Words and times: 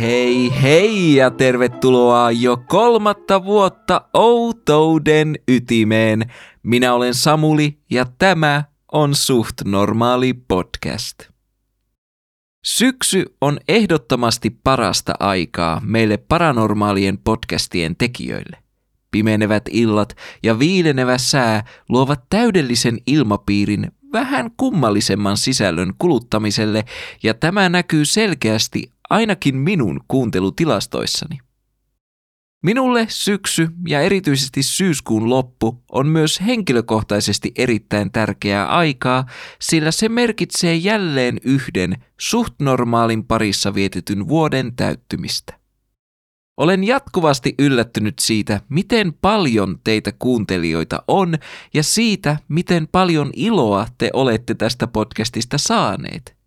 Hei 0.00 0.62
hei 0.62 1.14
ja 1.14 1.30
tervetuloa 1.30 2.30
jo 2.30 2.56
kolmatta 2.56 3.44
vuotta 3.44 4.08
outouden 4.14 5.36
ytimeen. 5.48 6.32
Minä 6.62 6.94
olen 6.94 7.14
Samuli 7.14 7.78
ja 7.90 8.06
tämä 8.18 8.64
on 8.92 9.14
Suht 9.14 9.54
Normaali 9.64 10.34
podcast. 10.34 11.18
Syksy 12.64 13.24
on 13.40 13.60
ehdottomasti 13.68 14.50
parasta 14.50 15.14
aikaa 15.18 15.80
meille 15.84 16.16
paranormaalien 16.16 17.18
podcastien 17.18 17.96
tekijöille. 17.96 18.56
Pimenevät 19.10 19.64
illat 19.70 20.16
ja 20.42 20.58
viilenevä 20.58 21.18
sää 21.18 21.64
luovat 21.88 22.20
täydellisen 22.30 22.98
ilmapiirin 23.06 23.92
vähän 24.12 24.50
kummallisemman 24.56 25.36
sisällön 25.36 25.92
kuluttamiselle 25.98 26.84
ja 27.22 27.34
tämä 27.34 27.68
näkyy 27.68 28.04
selkeästi 28.04 28.92
ainakin 29.10 29.56
minun 29.56 30.00
kuuntelutilastoissani. 30.08 31.38
Minulle 32.62 33.06
syksy 33.08 33.68
ja 33.88 34.00
erityisesti 34.00 34.62
syyskuun 34.62 35.30
loppu 35.30 35.82
on 35.92 36.06
myös 36.06 36.40
henkilökohtaisesti 36.46 37.52
erittäin 37.56 38.12
tärkeää 38.12 38.66
aikaa, 38.66 39.26
sillä 39.60 39.90
se 39.90 40.08
merkitsee 40.08 40.74
jälleen 40.74 41.38
yhden 41.44 42.04
suht 42.20 42.54
normaalin 42.60 43.24
parissa 43.24 43.74
vietetyn 43.74 44.28
vuoden 44.28 44.76
täyttymistä. 44.76 45.60
Olen 46.56 46.84
jatkuvasti 46.84 47.54
yllättynyt 47.58 48.18
siitä, 48.18 48.60
miten 48.68 49.12
paljon 49.12 49.78
teitä 49.84 50.12
kuuntelijoita 50.18 51.02
on 51.08 51.34
ja 51.74 51.82
siitä, 51.82 52.36
miten 52.48 52.88
paljon 52.92 53.30
iloa 53.36 53.86
te 53.98 54.10
olette 54.12 54.54
tästä 54.54 54.86
podcastista 54.86 55.58
saaneet. 55.58 56.39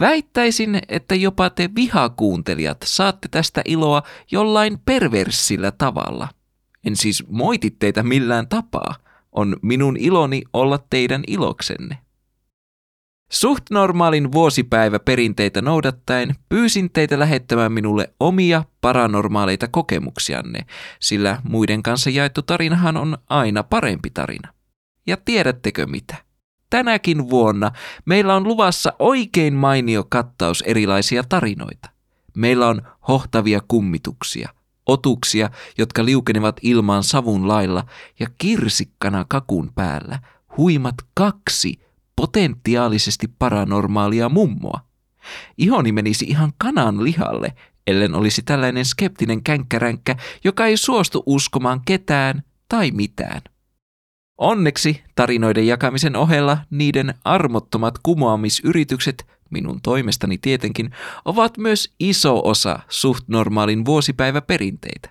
Väittäisin, 0.00 0.80
että 0.88 1.14
jopa 1.14 1.50
te 1.50 1.70
vihakuuntelijat 1.76 2.78
saatte 2.84 3.28
tästä 3.30 3.62
iloa 3.64 4.02
jollain 4.30 4.78
perversillä 4.84 5.70
tavalla. 5.70 6.28
En 6.86 6.96
siis 6.96 7.24
moiti 7.28 7.70
teitä 7.70 8.02
millään 8.02 8.48
tapaa. 8.48 8.94
On 9.32 9.56
minun 9.62 9.96
iloni 9.96 10.42
olla 10.52 10.78
teidän 10.90 11.24
iloksenne. 11.26 11.98
Suht 13.30 13.64
normaalin 13.70 14.32
vuosipäivä 14.32 14.98
perinteitä 14.98 15.62
noudattaen 15.62 16.34
pyysin 16.48 16.90
teitä 16.90 17.18
lähettämään 17.18 17.72
minulle 17.72 18.14
omia 18.20 18.64
paranormaaleita 18.80 19.68
kokemuksianne, 19.68 20.60
sillä 21.00 21.40
muiden 21.42 21.82
kanssa 21.82 22.10
jaettu 22.10 22.42
tarinahan 22.42 22.96
on 22.96 23.18
aina 23.28 23.62
parempi 23.62 24.10
tarina. 24.10 24.52
Ja 25.06 25.16
tiedättekö 25.16 25.86
mitä? 25.86 26.23
Tänäkin 26.74 27.30
vuonna 27.30 27.70
meillä 28.04 28.34
on 28.34 28.44
luvassa 28.44 28.92
oikein 28.98 29.54
mainio 29.54 30.04
kattaus 30.08 30.62
erilaisia 30.62 31.24
tarinoita. 31.28 31.90
Meillä 32.36 32.68
on 32.68 32.82
hohtavia 33.08 33.60
kummituksia, 33.68 34.48
otuksia, 34.86 35.50
jotka 35.78 36.04
liukenevat 36.04 36.56
ilmaan 36.62 37.04
savun 37.04 37.48
lailla 37.48 37.84
ja 38.20 38.26
kirsikkana 38.38 39.24
kakun 39.28 39.72
päällä 39.74 40.18
huimat 40.56 40.94
kaksi 41.14 41.80
potentiaalisesti 42.16 43.28
paranormaalia 43.38 44.28
mummoa. 44.28 44.80
Ihoni 45.58 45.92
menisi 45.92 46.24
ihan 46.24 46.52
kanan 46.58 47.04
lihalle, 47.04 47.54
ellen 47.86 48.14
olisi 48.14 48.42
tällainen 48.42 48.84
skeptinen 48.84 49.42
känkkäränkkä, 49.42 50.16
joka 50.44 50.66
ei 50.66 50.76
suostu 50.76 51.22
uskomaan 51.26 51.80
ketään 51.86 52.42
tai 52.68 52.90
mitään. 52.90 53.53
Onneksi 54.38 55.02
tarinoiden 55.14 55.66
jakamisen 55.66 56.16
ohella 56.16 56.58
niiden 56.70 57.14
armottomat 57.24 57.94
kumoamisyritykset, 58.02 59.26
minun 59.50 59.80
toimestani 59.82 60.38
tietenkin, 60.38 60.90
ovat 61.24 61.58
myös 61.58 61.94
iso 62.00 62.40
osa 62.44 62.78
suht 62.88 63.28
normaalin 63.28 63.84
vuosipäiväperinteitä. 63.84 65.10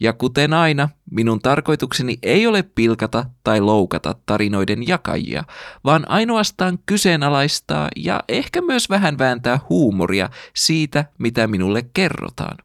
Ja 0.00 0.12
kuten 0.12 0.52
aina, 0.52 0.88
minun 1.10 1.40
tarkoitukseni 1.40 2.18
ei 2.22 2.46
ole 2.46 2.62
pilkata 2.62 3.24
tai 3.44 3.60
loukata 3.60 4.14
tarinoiden 4.26 4.88
jakajia, 4.88 5.44
vaan 5.84 6.10
ainoastaan 6.10 6.78
kyseenalaistaa 6.86 7.88
ja 7.96 8.24
ehkä 8.28 8.60
myös 8.62 8.90
vähän 8.90 9.18
vääntää 9.18 9.58
huumoria 9.68 10.30
siitä, 10.54 11.04
mitä 11.18 11.46
minulle 11.46 11.84
kerrotaan. 11.94 12.58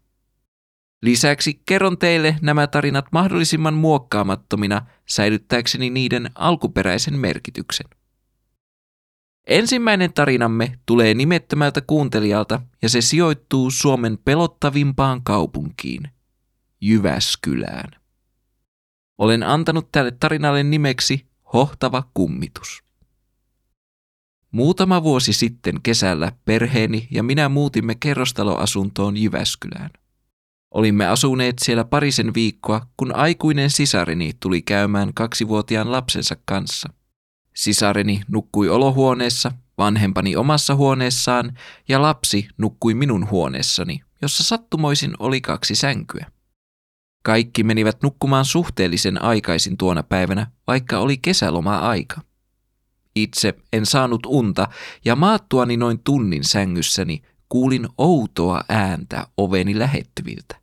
Lisäksi 1.01 1.61
kerron 1.65 1.97
teille 1.97 2.35
nämä 2.41 2.67
tarinat 2.67 3.05
mahdollisimman 3.11 3.73
muokkaamattomina 3.73 4.85
säilyttääkseni 5.05 5.89
niiden 5.89 6.31
alkuperäisen 6.35 7.19
merkityksen. 7.19 7.87
Ensimmäinen 9.47 10.13
tarinamme 10.13 10.79
tulee 10.85 11.13
nimettömältä 11.13 11.81
kuuntelijalta 11.81 12.61
ja 12.81 12.89
se 12.89 13.01
sijoittuu 13.01 13.71
Suomen 13.71 14.17
pelottavimpaan 14.25 15.23
kaupunkiin, 15.23 16.09
Jyväskylään. 16.81 17.91
Olen 19.17 19.43
antanut 19.43 19.91
tälle 19.91 20.11
tarinalle 20.11 20.63
nimeksi 20.63 21.27
Hohtava 21.53 22.03
kummitus. 22.13 22.83
Muutama 24.51 25.03
vuosi 25.03 25.33
sitten 25.33 25.81
kesällä 25.81 26.31
perheeni 26.45 27.07
ja 27.11 27.23
minä 27.23 27.49
muutimme 27.49 27.95
kerrostaloasuntoon 27.95 29.17
Jyväskylään. 29.17 29.89
Olimme 30.71 31.07
asuneet 31.07 31.59
siellä 31.59 31.83
parisen 31.83 32.33
viikkoa, 32.33 32.87
kun 32.97 33.15
aikuinen 33.15 33.69
sisareni 33.69 34.33
tuli 34.39 34.61
käymään 34.61 35.13
kaksivuotiaan 35.13 35.91
lapsensa 35.91 36.35
kanssa. 36.45 36.89
Sisareni 37.55 38.21
nukkui 38.27 38.69
olohuoneessa, 38.69 39.51
vanhempani 39.77 40.35
omassa 40.35 40.75
huoneessaan 40.75 41.57
ja 41.87 42.01
lapsi 42.01 42.47
nukkui 42.57 42.93
minun 42.93 43.29
huoneessani, 43.29 44.01
jossa 44.21 44.43
sattumoisin 44.43 45.13
oli 45.19 45.41
kaksi 45.41 45.75
sänkyä. 45.75 46.25
Kaikki 47.23 47.63
menivät 47.63 47.97
nukkumaan 48.03 48.45
suhteellisen 48.45 49.21
aikaisin 49.21 49.77
tuona 49.77 50.03
päivänä, 50.03 50.47
vaikka 50.67 50.99
oli 50.99 51.17
kesäloma-aika. 51.17 52.21
Itse 53.15 53.53
en 53.73 53.85
saanut 53.85 54.25
unta 54.25 54.67
ja 55.05 55.15
maattuani 55.15 55.77
noin 55.77 55.99
tunnin 56.03 56.43
sängyssäni 56.43 57.21
kuulin 57.49 57.87
outoa 57.97 58.63
ääntä 58.69 59.27
oveni 59.37 59.79
lähettyviltä. 59.79 60.55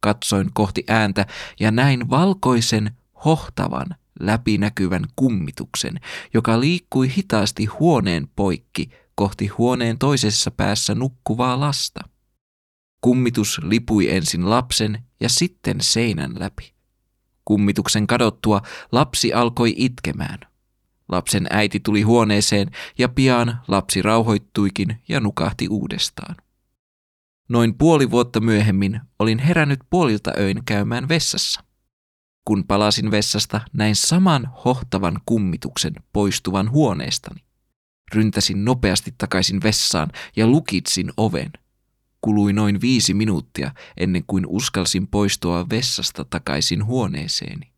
Katsoin 0.00 0.50
kohti 0.52 0.84
ääntä 0.88 1.26
ja 1.60 1.70
näin 1.70 2.10
valkoisen, 2.10 2.96
hohtavan, 3.24 3.86
läpinäkyvän 4.20 5.04
kummituksen, 5.16 6.00
joka 6.34 6.60
liikkui 6.60 7.12
hitaasti 7.16 7.64
huoneen 7.64 8.28
poikki 8.36 8.90
kohti 9.14 9.46
huoneen 9.46 9.98
toisessa 9.98 10.50
päässä 10.50 10.94
nukkuvaa 10.94 11.60
lasta. 11.60 12.00
Kummitus 13.00 13.60
lipui 13.62 14.10
ensin 14.10 14.50
lapsen 14.50 15.04
ja 15.20 15.28
sitten 15.28 15.76
seinän 15.80 16.34
läpi. 16.38 16.72
Kummituksen 17.44 18.06
kadottua 18.06 18.62
lapsi 18.92 19.32
alkoi 19.32 19.74
itkemään. 19.76 20.38
Lapsen 21.08 21.46
äiti 21.50 21.80
tuli 21.80 22.02
huoneeseen 22.02 22.70
ja 22.98 23.08
pian 23.08 23.60
lapsi 23.68 24.02
rauhoittuikin 24.02 25.02
ja 25.08 25.20
nukahti 25.20 25.68
uudestaan. 25.68 26.36
Noin 27.48 27.74
puoli 27.74 28.10
vuotta 28.10 28.40
myöhemmin 28.40 29.00
olin 29.18 29.38
herännyt 29.38 29.80
puolilta 29.90 30.32
öin 30.38 30.64
käymään 30.64 31.08
vessassa. 31.08 31.64
Kun 32.44 32.64
palasin 32.64 33.10
vessasta, 33.10 33.60
näin 33.72 33.96
saman 33.96 34.52
hohtavan 34.64 35.20
kummituksen 35.26 35.94
poistuvan 36.12 36.70
huoneestani. 36.70 37.44
Ryntäsin 38.14 38.64
nopeasti 38.64 39.14
takaisin 39.18 39.62
vessaan 39.62 40.10
ja 40.36 40.46
lukitsin 40.46 41.10
oven. 41.16 41.52
Kului 42.20 42.52
noin 42.52 42.80
viisi 42.80 43.14
minuuttia 43.14 43.70
ennen 43.96 44.24
kuin 44.26 44.46
uskalsin 44.46 45.06
poistua 45.06 45.66
vessasta 45.70 46.24
takaisin 46.24 46.84
huoneeseeni. 46.84 47.72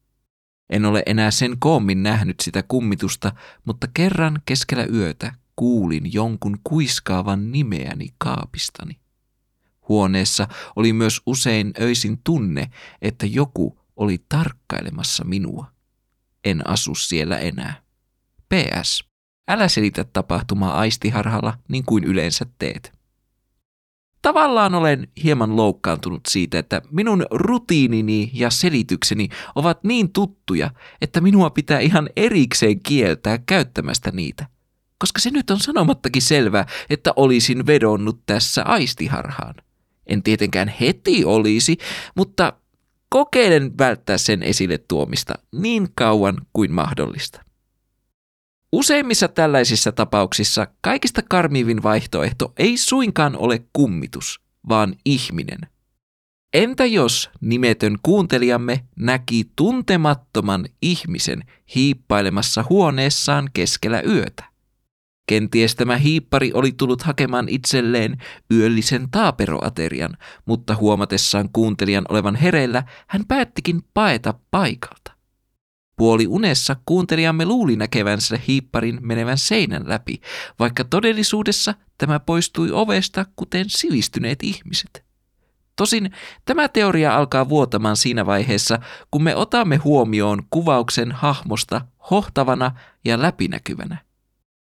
En 0.71 0.85
ole 0.85 1.03
enää 1.07 1.31
sen 1.31 1.57
koommin 1.59 2.03
nähnyt 2.03 2.41
sitä 2.41 2.63
kummitusta, 2.63 3.33
mutta 3.65 3.87
kerran 3.95 4.43
keskellä 4.47 4.85
yötä 4.85 5.35
kuulin 5.57 6.13
jonkun 6.13 6.59
kuiskaavan 6.65 7.53
nimeäni 7.53 8.09
kaapistani. 8.19 9.01
Huoneessa 9.89 10.49
oli 10.77 10.93
myös 10.93 11.21
usein 11.27 11.73
öisin 11.81 12.21
tunne, 12.25 12.71
että 13.03 13.27
joku 13.27 13.79
oli 13.97 14.25
tarkkailemassa 14.29 15.25
minua. 15.25 15.73
En 16.45 16.69
asu 16.69 16.95
siellä 16.95 17.39
enää. 17.39 17.83
PS. 18.49 19.05
Älä 19.49 19.69
selitä 19.69 20.05
tapahtumaa 20.05 20.79
aistiharhalla 20.79 21.59
niin 21.69 21.85
kuin 21.85 22.05
yleensä 22.05 22.47
teet. 22.59 23.00
Tavallaan 24.23 24.75
olen 24.75 25.09
hieman 25.25 25.57
loukkaantunut 25.57 26.21
siitä, 26.29 26.59
että 26.59 26.83
minun 26.91 27.27
rutiinini 27.31 28.31
ja 28.35 28.51
selitykseni 28.51 29.29
ovat 29.55 29.85
niin 29.85 30.13
tuttuja, 30.13 30.71
että 31.01 31.21
minua 31.21 31.51
pitää 31.51 31.81
ihan 31.81 32.11
erikseen 32.17 32.81
kieltää 32.83 33.39
käyttämästä 33.39 34.11
niitä. 34.11 34.47
Koska 34.99 35.21
se 35.21 35.31
nyt 35.31 35.51
on 35.51 35.61
sanomattakin 35.61 36.23
selvää, 36.23 36.67
että 36.91 37.13
olisin 37.17 37.67
vedonnut 37.67 38.21
tässä 38.27 38.63
aistiharhaan. 38.65 39.55
En 40.07 40.23
tietenkään 40.23 40.75
heti 40.81 41.25
olisi, 41.25 41.77
mutta 42.17 42.53
kokeilen 43.09 43.79
välttää 43.79 44.19
sen 44.19 44.43
esille 44.43 44.79
tuomista 44.79 45.35
niin 45.53 45.89
kauan 45.95 46.37
kuin 46.53 46.73
mahdollista. 46.73 47.50
Useimmissa 48.73 49.29
tällaisissa 49.29 49.93
tapauksissa 49.93 50.67
kaikista 50.81 51.23
karmivin 51.29 51.83
vaihtoehto 51.83 52.53
ei 52.57 52.77
suinkaan 52.77 53.37
ole 53.37 53.65
kummitus, 53.73 54.41
vaan 54.69 54.95
ihminen. 55.05 55.59
Entä 56.55 56.87
jos 56.87 57.31
nimetön 57.41 57.97
kuuntelijamme 58.03 58.85
näki 58.97 59.51
tuntemattoman 59.57 60.67
ihmisen 60.83 61.45
hiippailemassa 61.75 62.65
huoneessaan 62.71 63.51
keskellä 63.53 64.03
yötä? 64.03 64.45
Kenties 65.29 65.75
tämä 65.75 65.97
hiippari 65.97 66.53
oli 66.55 66.73
tullut 66.73 67.03
hakemaan 67.03 67.49
itselleen 67.49 68.17
yöllisen 68.55 69.11
taaperoaterian, 69.11 70.17
mutta 70.47 70.77
huomatessaan 70.77 71.49
kuuntelijan 71.53 72.05
olevan 72.09 72.35
hereillä, 72.35 72.83
hän 73.07 73.25
päättikin 73.29 73.83
paeta 73.95 74.35
paikalta. 74.51 75.20
Puoli 76.01 76.27
unessa 76.27 76.77
kuuntelijamme 76.87 77.45
luuli 77.45 77.77
näkevänsä 77.77 78.39
hiipparin 78.49 78.99
menevän 79.01 79.39
seinän 79.39 79.89
läpi, 79.89 80.21
vaikka 80.59 80.85
todellisuudessa 80.85 81.75
tämä 81.99 82.21
poistui 82.21 82.71
ovesta 82.73 83.27
kuten 83.37 83.65
sivistyneet 83.69 84.43
ihmiset. 84.43 85.05
Tosin 85.77 86.11
tämä 86.45 86.69
teoria 86.69 87.17
alkaa 87.17 87.49
vuotamaan 87.49 87.97
siinä 87.97 88.27
vaiheessa, 88.27 88.79
kun 89.11 89.23
me 89.23 89.37
otamme 89.37 89.77
huomioon 89.77 90.43
kuvauksen 90.51 91.13
hahmosta 91.13 91.81
hohtavana 92.11 92.71
ja 93.05 93.23
läpinäkyvänä. 93.23 93.99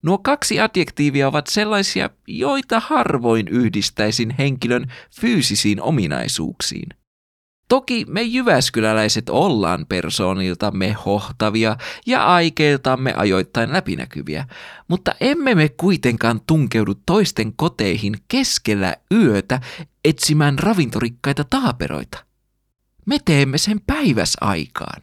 Nuo 0.02 0.18
kaksi 0.18 0.60
adjektiivia 0.60 1.28
ovat 1.28 1.46
sellaisia, 1.46 2.10
joita 2.28 2.80
harvoin 2.80 3.48
yhdistäisin 3.48 4.34
henkilön 4.38 4.92
fyysisiin 5.20 5.82
ominaisuuksiin– 5.82 6.88
Toki 7.68 8.04
me 8.08 8.22
jyväskyläläiset 8.22 9.28
ollaan 9.28 9.86
persooniltamme 9.88 10.92
hohtavia 10.92 11.76
ja 12.06 12.26
aikeiltamme 12.26 13.14
ajoittain 13.16 13.72
läpinäkyviä, 13.72 14.46
mutta 14.88 15.14
emme 15.20 15.54
me 15.54 15.68
kuitenkaan 15.68 16.40
tunkeudu 16.46 16.94
toisten 17.06 17.52
koteihin 17.56 18.14
keskellä 18.28 18.96
yötä 19.12 19.60
etsimään 20.04 20.58
ravintorikkaita 20.58 21.44
taaperoita. 21.50 22.24
Me 23.06 23.18
teemme 23.24 23.58
sen 23.58 23.80
päiväsaikaan. 23.86 25.02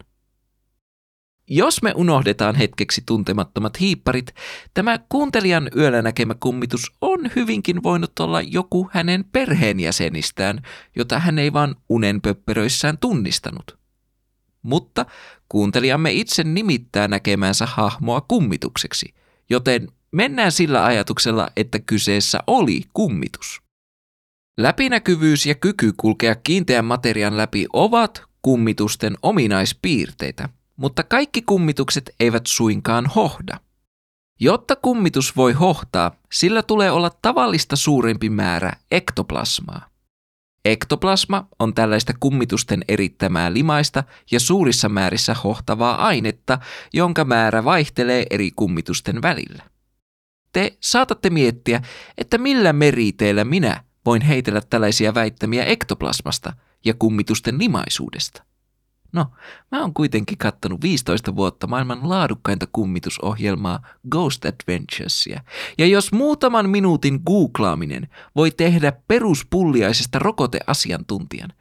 Jos 1.54 1.82
me 1.82 1.94
unohdetaan 1.96 2.56
hetkeksi 2.56 3.02
tuntemattomat 3.06 3.80
hiipparit, 3.80 4.36
tämä 4.74 5.00
kuuntelijan 5.10 5.70
yöllä 5.78 6.02
näkemä 6.02 6.36
kummitus 6.40 6.92
on 7.02 7.20
hyvinkin 7.36 7.84
voinut 7.84 8.20
olla 8.20 8.42
joku 8.42 8.90
hänen 8.92 9.26
perheenjäsenistään, 9.32 10.62
jota 10.96 11.20
hän 11.20 11.40
ei 11.40 11.54
vaan 11.54 11.76
unenpöpperöissään 11.90 12.98
tunnistanut. 12.98 13.78
Mutta 14.62 15.06
kuuntelijamme 15.50 16.12
itse 16.12 16.44
nimittää 16.44 17.08
näkemänsä 17.08 17.66
hahmoa 17.66 18.22
kummitukseksi, 18.22 19.14
joten 19.50 19.88
mennään 20.12 20.52
sillä 20.52 20.86
ajatuksella, 20.86 21.50
että 21.56 21.80
kyseessä 21.80 22.40
oli 22.48 22.82
kummitus. 22.94 23.62
Läpinäkyvyys 24.58 25.46
ja 25.46 25.56
kyky 25.56 25.94
kulkea 25.98 26.36
kiinteän 26.36 26.86
materian 26.86 27.38
läpi 27.38 27.66
ovat 27.74 28.24
kummitusten 28.42 29.18
ominaispiirteitä– 29.22 30.50
mutta 30.82 31.04
kaikki 31.04 31.42
kummitukset 31.42 32.10
eivät 32.20 32.48
suinkaan 32.48 33.06
hohda. 33.06 33.60
Jotta 34.40 34.76
kummitus 34.76 35.36
voi 35.36 35.54
hohtaa, 35.54 36.12
sillä 36.32 36.64
tulee 36.64 36.92
olla 36.92 37.12
tavallista 37.22 37.76
suurempi 37.76 38.30
määrä 38.30 38.72
ektoplasmaa. 38.92 39.90
Ektoplasma 40.66 41.48
on 41.60 41.74
tällaista 41.74 42.14
kummitusten 42.20 42.86
erittämää 42.88 43.54
limaista 43.54 44.04
ja 44.32 44.40
suurissa 44.40 44.90
määrissä 44.90 45.34
hohtavaa 45.34 46.06
ainetta, 46.08 46.60
jonka 46.94 47.26
määrä 47.26 47.64
vaihtelee 47.64 48.26
eri 48.30 48.52
kummitusten 48.56 49.22
välillä. 49.22 49.64
Te 50.54 50.78
saatatte 50.80 51.30
miettiä, 51.30 51.82
että 52.18 52.38
millä 52.38 52.74
meriteillä 52.74 53.44
minä 53.44 53.84
voin 54.06 54.22
heitellä 54.22 54.62
tällaisia 54.70 55.14
väittämiä 55.14 55.64
ektoplasmasta 55.64 56.54
ja 56.86 56.94
kummitusten 56.94 57.60
limaisuudesta. 57.60 58.51
No, 59.14 59.26
mä 59.72 59.82
oon 59.82 59.94
kuitenkin 59.94 60.38
kattonut 60.38 60.82
15 60.82 61.36
vuotta 61.36 61.68
maailman 61.68 62.10
laadukkainta 62.10 62.68
kummitusohjelmaa 62.72 63.80
Ghost 64.10 64.46
Adventuresia. 64.46 65.42
Ja 65.78 65.86
jos 65.86 66.12
muutaman 66.12 66.70
minuutin 66.70 67.22
googlaaminen 67.26 68.08
voi 68.36 68.52
tehdä 68.52 68.94
peruspulliaisesta 69.08 70.20
rokoteasiantuntijan, 70.20 71.54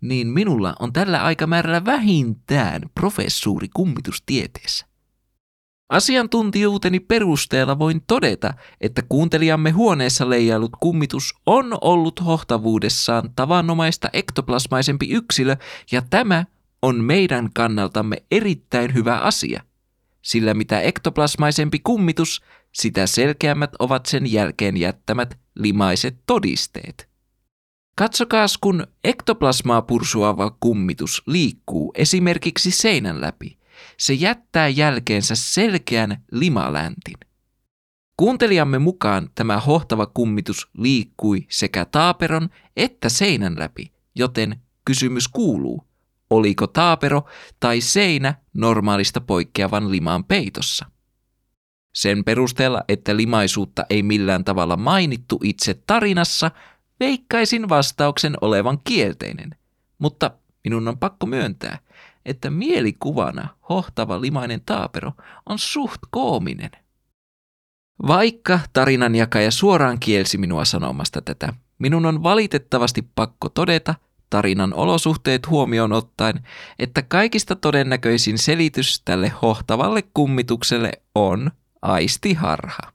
niin 0.00 0.26
minulla 0.26 0.74
on 0.78 0.92
tällä 0.92 1.24
aikamäärällä 1.24 1.84
vähintään 1.84 2.82
professuuri 2.94 3.68
kummitustieteessä. 3.74 4.86
Asiantuntijuuteni 5.88 7.00
perusteella 7.00 7.78
voin 7.78 8.02
todeta, 8.06 8.54
että 8.80 9.02
kuuntelijamme 9.08 9.70
huoneessa 9.70 10.30
leijailut 10.30 10.72
kummitus 10.80 11.34
on 11.46 11.78
ollut 11.80 12.24
hohtavuudessaan 12.24 13.30
tavanomaista 13.36 14.08
ektoplasmaisempi 14.12 15.08
yksilö, 15.10 15.56
ja 15.92 16.02
tämä 16.10 16.44
on 16.82 17.04
meidän 17.04 17.50
kannaltamme 17.54 18.16
erittäin 18.30 18.94
hyvä 18.94 19.18
asia, 19.18 19.62
sillä 20.22 20.54
mitä 20.54 20.80
ektoplasmaisempi 20.80 21.78
kummitus, 21.78 22.42
sitä 22.72 23.06
selkeämmät 23.06 23.70
ovat 23.78 24.06
sen 24.06 24.32
jälkeen 24.32 24.76
jättämät 24.76 25.38
limaiset 25.54 26.16
todisteet. 26.26 27.08
Katsokaas, 27.98 28.58
kun 28.58 28.86
ektoplasmaa 29.04 29.82
pursuava 29.82 30.56
kummitus 30.60 31.22
liikkuu 31.26 31.92
esimerkiksi 31.94 32.70
seinän 32.70 33.20
läpi, 33.20 33.58
se 33.98 34.12
jättää 34.12 34.68
jälkeensä 34.68 35.34
selkeän 35.34 36.24
limaläntin. 36.32 37.16
Kuuntelijamme 38.16 38.78
mukaan 38.78 39.30
tämä 39.34 39.60
hohtava 39.60 40.06
kummitus 40.06 40.70
liikkui 40.78 41.46
sekä 41.48 41.84
taaperon 41.84 42.48
että 42.76 43.08
seinän 43.08 43.58
läpi, 43.58 43.92
joten 44.14 44.60
kysymys 44.84 45.28
kuuluu, 45.28 45.84
oliko 46.30 46.66
taapero 46.66 47.24
tai 47.60 47.80
seinä 47.80 48.34
normaalista 48.54 49.20
poikkeavan 49.20 49.90
limaan 49.90 50.24
peitossa. 50.24 50.86
Sen 51.94 52.24
perusteella, 52.24 52.82
että 52.88 53.16
limaisuutta 53.16 53.84
ei 53.90 54.02
millään 54.02 54.44
tavalla 54.44 54.76
mainittu 54.76 55.40
itse 55.42 55.74
tarinassa, 55.86 56.50
veikkaisin 57.00 57.68
vastauksen 57.68 58.36
olevan 58.40 58.78
kielteinen. 58.84 59.50
Mutta 59.98 60.30
minun 60.64 60.88
on 60.88 60.98
pakko 60.98 61.26
myöntää, 61.26 61.78
että 62.24 62.50
mielikuvana 62.50 63.48
hohtava 63.68 64.20
limainen 64.20 64.60
taapero 64.66 65.12
on 65.46 65.58
suht 65.58 66.00
koominen. 66.10 66.70
Vaikka 68.06 68.60
tarinanjakaja 68.72 69.50
suoraan 69.50 70.00
kielsi 70.00 70.38
minua 70.38 70.64
sanomasta 70.64 71.22
tätä, 71.22 71.52
minun 71.78 72.06
on 72.06 72.22
valitettavasti 72.22 73.10
pakko 73.14 73.48
todeta, 73.48 73.94
tarinan 74.30 74.74
olosuhteet 74.74 75.48
huomioon 75.48 75.92
ottaen, 75.92 76.40
että 76.78 77.02
kaikista 77.02 77.56
todennäköisin 77.56 78.38
selitys 78.38 79.02
tälle 79.04 79.32
hohtavalle 79.42 80.02
kummitukselle 80.14 80.92
on 81.14 81.50
aistiharha. 81.82 82.92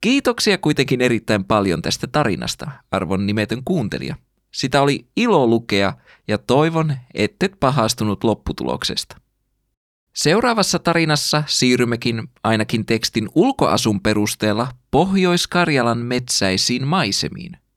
Kiitoksia 0.00 0.58
kuitenkin 0.58 1.00
erittäin 1.00 1.44
paljon 1.44 1.82
tästä 1.82 2.06
tarinasta, 2.06 2.70
arvon 2.90 3.26
nimetön 3.26 3.64
kuuntelija. 3.64 4.16
Sitä 4.50 4.82
oli 4.82 5.06
ilo 5.16 5.46
lukea 5.46 5.92
ja 6.28 6.38
toivon, 6.38 6.96
ettet 7.14 7.52
pahastunut 7.60 8.24
lopputuloksesta. 8.24 9.16
Seuraavassa 10.14 10.78
tarinassa 10.78 11.44
siirrymmekin 11.46 12.28
ainakin 12.44 12.86
tekstin 12.86 13.28
ulkoasun 13.34 14.00
perusteella 14.00 14.68
Pohjois-Karjalan 14.90 15.98
metsäisiin 15.98 16.86
maisemiin– 16.86 17.56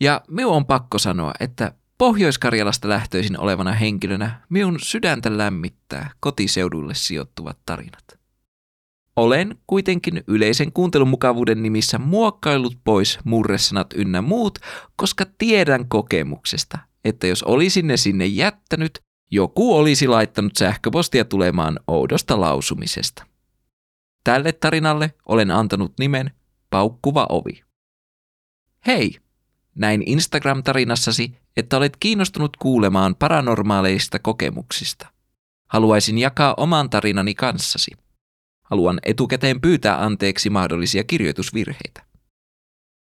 ja 0.00 0.20
minun 0.28 0.52
on 0.52 0.66
pakko 0.66 0.98
sanoa, 0.98 1.32
että 1.40 1.72
Pohjois-Karjalasta 1.98 2.88
lähtöisin 2.88 3.40
olevana 3.40 3.72
henkilönä 3.72 4.40
minun 4.48 4.78
sydäntä 4.82 5.38
lämmittää 5.38 6.10
kotiseudulle 6.20 6.94
sijoittuvat 6.94 7.58
tarinat. 7.66 8.18
Olen 9.16 9.58
kuitenkin 9.66 10.24
yleisen 10.26 10.72
kuuntelun 10.72 11.08
mukavuuden 11.08 11.62
nimissä 11.62 11.98
muokkaillut 11.98 12.78
pois 12.84 13.18
murresanat 13.24 13.86
ynnä 13.94 14.22
muut, 14.22 14.58
koska 14.96 15.24
tiedän 15.38 15.88
kokemuksesta, 15.88 16.78
että 17.04 17.26
jos 17.26 17.42
olisin 17.42 17.86
ne 17.86 17.96
sinne 17.96 18.26
jättänyt, 18.26 18.98
joku 19.30 19.76
olisi 19.76 20.08
laittanut 20.08 20.56
sähköpostia 20.56 21.24
tulemaan 21.24 21.80
oudosta 21.86 22.40
lausumisesta. 22.40 23.26
Tälle 24.24 24.52
tarinalle 24.52 25.14
olen 25.26 25.50
antanut 25.50 25.92
nimen 25.98 26.30
Paukkuva 26.70 27.26
ovi. 27.28 27.62
Hei, 28.86 29.16
näin 29.76 30.02
Instagram-tarinassasi, 30.06 31.36
että 31.56 31.76
olet 31.76 31.96
kiinnostunut 32.00 32.56
kuulemaan 32.56 33.14
paranormaaleista 33.14 34.18
kokemuksista. 34.18 35.06
Haluaisin 35.66 36.18
jakaa 36.18 36.54
oman 36.56 36.90
tarinani 36.90 37.34
kanssasi. 37.34 37.90
Haluan 38.62 39.00
etukäteen 39.02 39.60
pyytää 39.60 40.04
anteeksi 40.04 40.50
mahdollisia 40.50 41.04
kirjoitusvirheitä. 41.04 42.06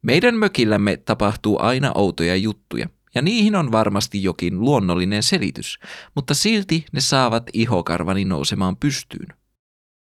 Meidän 0.03 0.35
mökillämme 0.35 0.97
tapahtuu 0.97 1.59
aina 1.63 1.93
outoja 1.95 2.37
juttuja, 2.37 2.89
ja 3.15 3.23
niihin 3.23 3.57
on 3.57 3.73
varmasti 3.73 4.23
jokin 4.23 4.61
luonnollinen 4.61 5.23
selitys, 5.23 5.79
mutta 6.15 6.35
silti 6.35 6.87
ne 6.93 7.01
saavat 7.01 7.51
ihokarvani 7.53 8.25
nousemaan 8.25 8.77
pystyyn. 8.77 9.27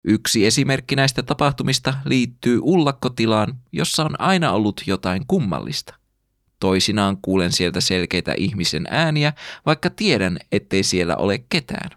Yksi 0.04 0.46
esimerkki 0.46 0.96
näistä 0.96 1.22
tapahtumista 1.22 1.94
liittyy 2.04 2.58
ullakkotilaan, 2.62 3.58
jossa 3.72 4.04
on 4.04 4.20
aina 4.20 4.52
ollut 4.52 4.82
jotain 4.86 5.26
kummallista. 5.26 5.99
Toisinaan 6.60 7.18
kuulen 7.22 7.52
sieltä 7.52 7.80
selkeitä 7.80 8.34
ihmisen 8.36 8.86
ääniä, 8.90 9.32
vaikka 9.66 9.90
tiedän, 9.90 10.38
ettei 10.52 10.82
siellä 10.82 11.16
ole 11.16 11.44
ketään. 11.48 11.90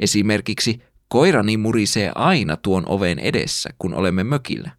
Esimerkiksi 0.00 0.82
koirani 1.08 1.56
murisee 1.56 2.12
aina 2.14 2.56
tuon 2.56 2.88
oven 2.88 3.18
edessä, 3.18 3.70
kun 3.78 3.94
olemme 3.94 4.24
mökillä. 4.24 4.70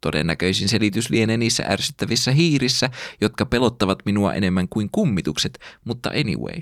Todennäköisin 0.00 0.68
selitys 0.68 1.10
lienee 1.10 1.36
niissä 1.36 1.64
ärsyttävissä 1.68 2.30
hiirissä, 2.32 2.90
jotka 3.20 3.46
pelottavat 3.46 3.98
minua 4.04 4.34
enemmän 4.34 4.68
kuin 4.68 4.88
kummitukset, 4.92 5.58
mutta 5.84 6.10
anyway. 6.10 6.60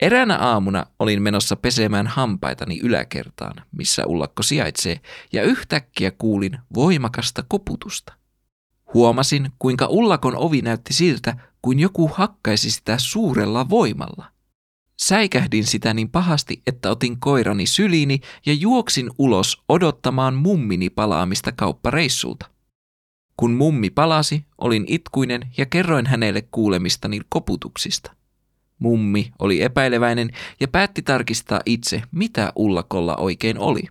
Eräänä 0.00 0.36
aamuna 0.38 0.86
olin 0.98 1.22
menossa 1.22 1.56
pesemään 1.56 2.06
hampaitani 2.06 2.80
yläkertaan, 2.82 3.64
missä 3.72 4.06
ullakko 4.06 4.42
sijaitsee, 4.42 5.00
ja 5.32 5.42
yhtäkkiä 5.42 6.10
kuulin 6.10 6.58
voimakasta 6.74 7.44
koputusta. 7.48 8.23
Huomasin, 8.94 9.50
kuinka 9.58 9.86
ullakon 9.86 10.36
ovi 10.36 10.62
näytti 10.62 10.92
siltä, 10.92 11.36
kuin 11.62 11.78
joku 11.78 12.10
hakkaisi 12.14 12.70
sitä 12.70 12.98
suurella 12.98 13.68
voimalla. 13.68 14.24
Säikähdin 15.02 15.66
sitä 15.66 15.94
niin 15.94 16.10
pahasti, 16.10 16.62
että 16.66 16.90
otin 16.90 17.20
koirani 17.20 17.66
syliini 17.66 18.20
ja 18.46 18.52
juoksin 18.52 19.10
ulos 19.18 19.62
odottamaan 19.68 20.34
mummini 20.34 20.90
palaamista 20.90 21.52
kauppareissulta. 21.52 22.46
Kun 23.36 23.52
mummi 23.52 23.90
palasi, 23.90 24.44
olin 24.58 24.84
itkuinen 24.88 25.40
ja 25.56 25.66
kerroin 25.66 26.06
hänelle 26.06 26.42
kuulemistani 26.50 27.20
koputuksista. 27.28 28.12
Mummi 28.78 29.32
oli 29.38 29.62
epäileväinen 29.62 30.30
ja 30.60 30.68
päätti 30.68 31.02
tarkistaa 31.02 31.60
itse, 31.66 32.02
mitä 32.10 32.52
ullakolla 32.56 33.16
oikein 33.16 33.58
oli. 33.58 33.82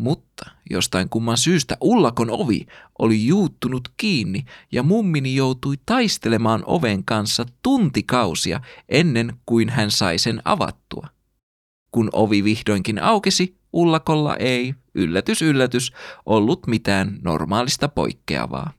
Mutta 0.00 0.50
jostain 0.70 1.08
kumman 1.08 1.36
syystä 1.38 1.76
ullakon 1.80 2.30
ovi 2.30 2.66
oli 2.98 3.26
juuttunut 3.26 3.88
kiinni 3.96 4.44
ja 4.72 4.82
mummini 4.82 5.34
joutui 5.34 5.74
taistelemaan 5.86 6.62
oven 6.66 7.04
kanssa 7.04 7.46
tuntikausia 7.62 8.60
ennen 8.88 9.32
kuin 9.46 9.68
hän 9.68 9.90
sai 9.90 10.18
sen 10.18 10.42
avattua. 10.44 11.08
Kun 11.90 12.10
ovi 12.12 12.44
vihdoinkin 12.44 13.02
aukesi, 13.02 13.56
ullakolla 13.72 14.36
ei, 14.36 14.74
yllätys 14.94 15.42
yllätys, 15.42 15.92
ollut 16.26 16.66
mitään 16.66 17.18
normaalista 17.22 17.88
poikkeavaa. 17.88 18.72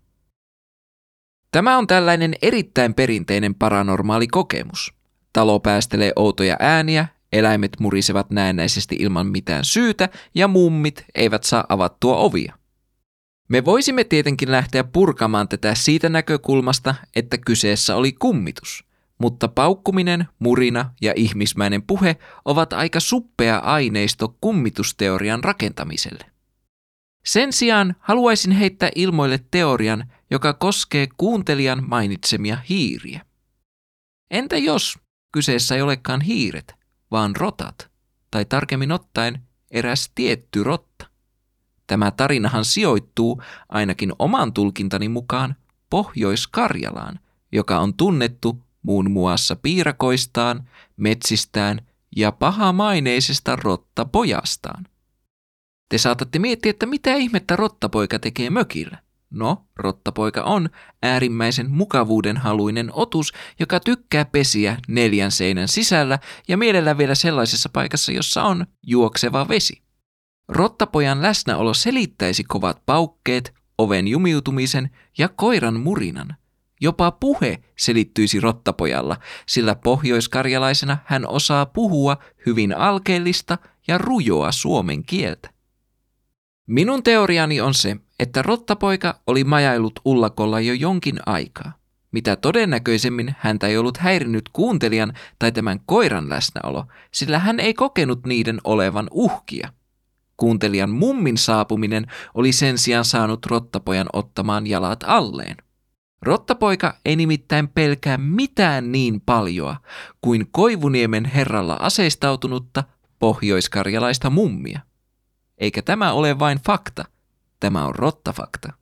Tämä 1.51 1.78
on 1.78 1.88
tällainen 1.88 2.34
erittäin 2.42 2.94
perinteinen 2.94 3.56
paranormaali 3.56 4.28
kokemus. 4.28 4.94
Talo 5.34 5.60
päästelee 5.60 6.12
outoja 6.16 6.56
ääniä 6.60 7.08
Eläimet 7.32 7.72
murisevat 7.80 8.32
näennäisesti 8.32 8.96
ilman 9.00 9.28
mitään 9.28 9.66
syytä 9.66 10.10
ja 10.36 10.48
mummit 10.48 11.06
eivät 11.16 11.44
saa 11.44 11.66
avattua 11.70 12.16
ovia. 12.18 12.58
Me 13.50 13.66
voisimme 13.66 14.04
tietenkin 14.04 14.52
lähteä 14.52 14.84
purkamaan 14.84 15.48
tätä 15.48 15.76
siitä 15.76 16.10
näkökulmasta, 16.10 16.96
että 17.16 17.38
kyseessä 17.38 17.96
oli 17.96 18.12
kummitus, 18.12 18.84
mutta 19.18 19.48
paukkuminen, 19.48 20.28
murina 20.40 20.94
ja 21.02 21.14
ihmismäinen 21.16 21.84
puhe 21.84 22.18
ovat 22.46 22.74
aika 22.74 23.00
suppea 23.00 23.58
aineisto 23.58 24.38
kummitusteorian 24.42 25.44
rakentamiselle. 25.44 26.26
Sen 27.26 27.54
sijaan 27.54 27.96
haluaisin 28.00 28.52
heittää 28.52 28.90
ilmoille 28.96 29.40
teorian, 29.52 30.12
joka 30.32 30.54
koskee 30.54 31.08
kuuntelijan 31.18 31.84
mainitsemia 31.88 32.58
hiiriä. 32.70 33.26
Entä 34.32 34.58
jos 34.58 35.00
kyseessä 35.34 35.76
ei 35.76 35.82
olekaan 35.82 36.22
hiiret, 36.22 36.81
vaan 37.12 37.36
rotat, 37.36 37.89
tai 38.32 38.46
tarkemmin 38.46 38.91
ottaen 38.91 39.41
eräs 39.72 40.12
tietty 40.15 40.63
rotta. 40.63 41.06
Tämä 41.88 42.12
tarinahan 42.12 42.65
sijoittuu 42.65 43.41
ainakin 43.70 44.13
oman 44.20 44.53
tulkintani 44.53 45.10
mukaan 45.10 45.56
Pohjois-Karjalaan, 45.89 47.20
joka 47.51 47.80
on 47.80 47.94
tunnettu 47.94 48.63
muun 48.84 49.12
muassa 49.12 49.56
piirakoistaan, 49.56 50.70
metsistään 50.98 51.88
ja 52.15 52.32
pahamaineisesta 52.32 53.56
rottapojastaan. 53.56 54.88
Te 55.89 55.98
saatatte 55.98 56.39
miettiä, 56.39 56.70
että 56.70 56.86
mitä 56.86 57.15
ihmettä 57.15 57.56
rottapoika 57.56 58.20
tekee 58.20 58.50
mökillä. 58.50 58.98
No, 59.32 59.66
rottapoika 59.76 60.44
on 60.44 60.70
äärimmäisen 61.04 61.72
mukavuuden 61.72 62.38
haluinen 62.38 62.90
otus, 62.94 63.34
joka 63.60 63.80
tykkää 63.80 64.26
pesiä 64.26 64.78
neljän 64.88 65.32
seinän 65.32 65.68
sisällä 65.68 66.20
ja 66.48 66.58
mielellään 66.58 66.98
vielä 66.98 67.16
sellaisessa 67.16 67.70
paikassa, 67.74 68.12
jossa 68.12 68.44
on 68.44 68.66
juokseva 68.84 69.48
vesi. 69.48 69.82
Rottapojan 70.48 71.22
läsnäolo 71.22 71.74
selittäisi 71.74 72.44
kovat 72.44 72.82
paukkeet, 72.86 73.54
oven 73.78 74.08
jumiutumisen 74.08 74.90
ja 75.18 75.30
koiran 75.30 75.80
murinan. 75.80 76.36
Jopa 76.82 77.12
puhe 77.12 77.64
selittyisi 77.78 78.40
rottapojalla, 78.40 79.18
sillä 79.48 79.76
pohjoiskarjalaisena 79.76 80.98
hän 81.06 81.28
osaa 81.28 81.66
puhua 81.66 82.18
hyvin 82.46 82.78
alkeellista 82.78 83.58
ja 83.88 83.98
rujoa 83.98 84.52
suomen 84.52 85.04
kieltä. 85.04 85.50
Minun 86.68 87.04
teoriani 87.04 87.62
on 87.62 87.74
se, 87.74 87.98
että 88.22 88.42
rottapoika 88.42 89.20
oli 89.28 89.44
majailut 89.44 90.00
ullakolla 90.06 90.60
jo 90.60 90.74
jonkin 90.74 91.20
aikaa. 91.25 91.74
Mitä 92.12 92.36
todennäköisemmin 92.36 93.36
häntä 93.40 93.68
ei 93.68 93.78
ollut 93.78 93.98
häirinnyt 93.98 94.50
kuuntelijan 94.54 95.13
tai 95.40 95.51
tämän 95.51 95.80
koiran 95.86 96.30
läsnäolo, 96.30 96.86
sillä 97.12 97.40
hän 97.40 97.60
ei 97.60 97.74
kokenut 97.74 98.25
niiden 98.25 98.60
olevan 98.63 99.08
uhkia. 99.12 99.70
Kuuntelijan 100.38 100.90
mummin 100.90 101.38
saapuminen 101.38 102.06
oli 102.34 102.51
sen 102.51 102.78
sijaan 102.78 103.06
saanut 103.06 103.46
rottapojan 103.46 104.08
ottamaan 104.13 104.68
jalat 104.68 105.04
alleen. 105.08 105.58
Rottapoika 106.22 106.98
ei 107.06 107.16
nimittäin 107.16 107.68
pelkää 107.68 108.18
mitään 108.18 108.92
niin 108.92 109.22
paljoa 109.22 109.75
kuin 110.22 110.48
Koivuniemen 110.51 111.25
herralla 111.25 111.78
aseistautunutta 111.80 112.84
pohjoiskarjalaista 113.20 114.30
mummia. 114.30 114.80
Eikä 115.58 115.82
tämä 115.82 116.12
ole 116.12 116.40
vain 116.40 116.60
fakta, 116.66 117.06
tämä 117.62 117.86
on 117.86 117.96
rottafakta. 117.96 118.74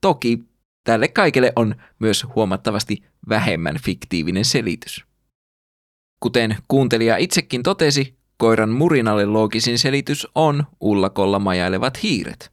Toki 0.00 0.44
tälle 0.84 1.08
kaikelle 1.08 1.52
on 1.56 1.74
myös 1.98 2.26
huomattavasti 2.34 3.02
vähemmän 3.28 3.76
fiktiivinen 3.84 4.44
selitys. 4.44 5.04
Kuten 6.20 6.56
kuuntelija 6.68 7.16
itsekin 7.16 7.62
totesi, 7.62 8.18
koiran 8.36 8.70
murinalle 8.70 9.26
loogisin 9.26 9.78
selitys 9.78 10.26
on 10.34 10.64
ullakolla 10.80 11.38
majailevat 11.38 12.02
hiiret. 12.02 12.52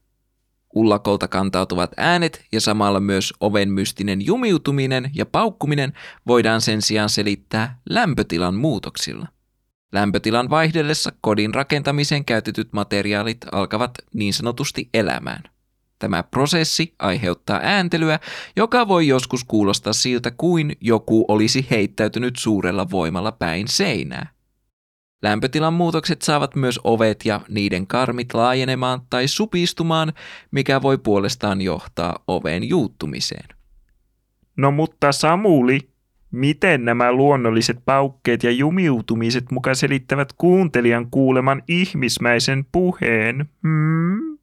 Ullakolta 0.76 1.28
kantautuvat 1.28 1.92
äänet 1.98 2.46
ja 2.52 2.62
samalla 2.62 3.00
myös 3.00 3.34
oven 3.40 3.70
mystinen 3.70 4.26
jumiutuminen 4.26 5.12
ja 5.14 5.26
paukkuminen 5.26 5.94
voidaan 6.28 6.62
sen 6.62 6.82
sijaan 6.82 7.10
selittää 7.10 7.80
lämpötilan 7.90 8.56
muutoksilla. 8.56 9.28
Lämpötilan 9.92 10.50
vaihdellessa 10.50 11.12
kodin 11.22 11.54
rakentamiseen 11.54 12.26
käytetyt 12.26 12.74
materiaalit 12.74 13.38
alkavat 13.52 13.92
niin 14.14 14.34
sanotusti 14.34 14.90
elämään. 14.94 15.44
Tämä 16.00 16.24
prosessi 16.24 16.96
aiheuttaa 17.00 17.60
ääntelyä, 17.64 18.20
joka 18.56 18.88
voi 18.88 19.08
joskus 19.08 19.44
kuulostaa 19.44 19.94
siltä 19.94 20.32
kuin 20.32 20.76
joku 20.82 21.26
olisi 21.28 21.68
heittäytynyt 21.72 22.36
suurella 22.38 22.90
voimalla 22.92 23.32
päin 23.32 23.68
seinää. 23.68 24.36
Lämpötilan 25.24 25.74
muutokset 25.74 26.22
saavat 26.22 26.56
myös 26.56 26.80
ovet 26.84 27.26
ja 27.26 27.42
niiden 27.50 27.88
karmit 27.88 28.34
laajenemaan 28.34 29.02
tai 29.10 29.28
supistumaan, 29.28 30.14
mikä 30.52 30.82
voi 30.82 30.98
puolestaan 30.98 31.62
johtaa 31.62 32.24
oven 32.28 32.70
juuttumiseen. 32.70 33.50
No 34.58 34.72
mutta 34.72 35.12
Samuli, 35.12 35.90
Miten 36.36 36.86
nämä 36.86 37.12
luonnolliset 37.12 37.78
paukkeet 37.86 38.44
ja 38.44 38.52
jumiutumiset 38.52 39.52
muka 39.52 39.76
selittävät 39.76 40.34
kuuntelijan 40.34 41.12
kuuleman 41.12 41.64
ihmismäisen 41.68 42.66
puheen? 42.72 43.50
Hmm? 43.64 44.38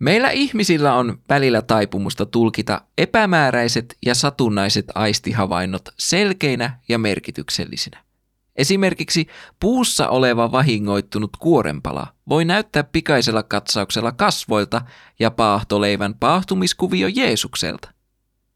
Meillä 0.00 0.30
ihmisillä 0.30 0.94
on 0.94 1.18
välillä 1.28 1.62
taipumusta 1.62 2.26
tulkita 2.26 2.80
epämääräiset 2.98 3.96
ja 4.06 4.14
satunnaiset 4.14 4.84
aistihavainnot 4.94 5.88
selkeinä 5.98 6.78
ja 6.88 6.98
merkityksellisinä. 6.98 7.98
Esimerkiksi 8.56 9.26
puussa 9.60 10.08
oleva 10.08 10.52
vahingoittunut 10.52 11.36
kuorenpala 11.36 12.06
voi 12.28 12.44
näyttää 12.44 12.84
pikaisella 12.84 13.42
katsauksella 13.42 14.12
kasvoilta 14.12 14.82
ja 15.20 15.30
paahtoleivän 15.30 16.14
paahtumiskuvio 16.14 17.08
Jeesukselta– 17.08 17.90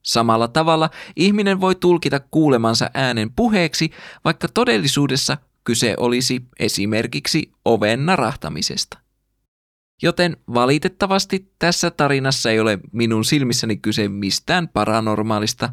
Samalla 0.07 0.49
tavalla 0.49 0.91
ihminen 1.17 1.61
voi 1.61 1.75
tulkita 1.75 2.21
kuulemansa 2.21 2.91
äänen 2.95 3.33
puheeksi, 3.33 3.91
vaikka 4.25 4.49
todellisuudessa 4.49 5.37
kyse 5.65 5.95
olisi 5.99 6.43
esimerkiksi 6.59 7.53
oven 7.65 8.07
narahtamisesta. 8.07 8.99
Joten 10.03 10.37
valitettavasti 10.55 11.53
tässä 11.59 11.91
tarinassa 11.91 12.51
ei 12.51 12.61
ole 12.61 12.79
minun 12.93 13.25
silmissäni 13.25 13.77
kyse 13.77 14.09
mistään 14.09 14.69
paranormaalista, 14.69 15.73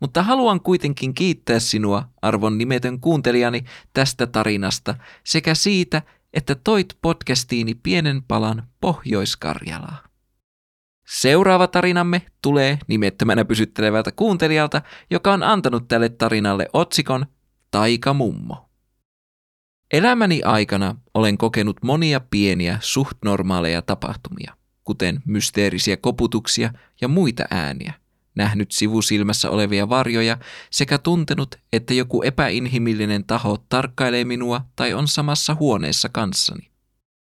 mutta 0.00 0.22
haluan 0.22 0.60
kuitenkin 0.60 1.14
kiittää 1.14 1.58
sinua, 1.58 2.08
arvon 2.22 2.58
nimetön 2.58 3.00
kuuntelijani, 3.00 3.64
tästä 3.92 4.26
tarinasta 4.26 4.94
sekä 5.24 5.54
siitä, 5.54 6.02
että 6.34 6.54
toit 6.54 6.98
podcastiini 7.02 7.74
pienen 7.74 8.22
palan 8.22 8.68
Pohjois-Karjalaa. 8.80 10.09
Seuraava 11.10 11.66
tarinamme 11.66 12.22
tulee 12.42 12.78
nimettömänä 12.86 13.44
pysyttelevältä 13.44 14.12
kuuntelijalta, 14.12 14.82
joka 15.10 15.32
on 15.32 15.42
antanut 15.42 15.88
tälle 15.88 16.08
tarinalle 16.08 16.68
otsikon 16.72 17.26
Taika-mummo. 17.70 18.70
Elämäni 19.92 20.42
aikana 20.44 20.96
olen 21.14 21.38
kokenut 21.38 21.76
monia 21.82 22.20
pieniä, 22.20 22.78
suht 22.80 23.18
normaaleja 23.24 23.82
tapahtumia, 23.82 24.54
kuten 24.84 25.22
mysteerisiä 25.26 25.96
koputuksia 25.96 26.72
ja 27.00 27.08
muita 27.08 27.44
ääniä, 27.50 27.92
nähnyt 28.34 28.72
sivusilmässä 28.72 29.50
olevia 29.50 29.88
varjoja 29.88 30.38
sekä 30.70 30.98
tuntenut, 30.98 31.54
että 31.72 31.94
joku 31.94 32.22
epäinhimillinen 32.22 33.24
taho 33.24 33.64
tarkkailee 33.68 34.24
minua 34.24 34.64
tai 34.76 34.94
on 34.94 35.08
samassa 35.08 35.56
huoneessa 35.60 36.08
kanssani. 36.08 36.69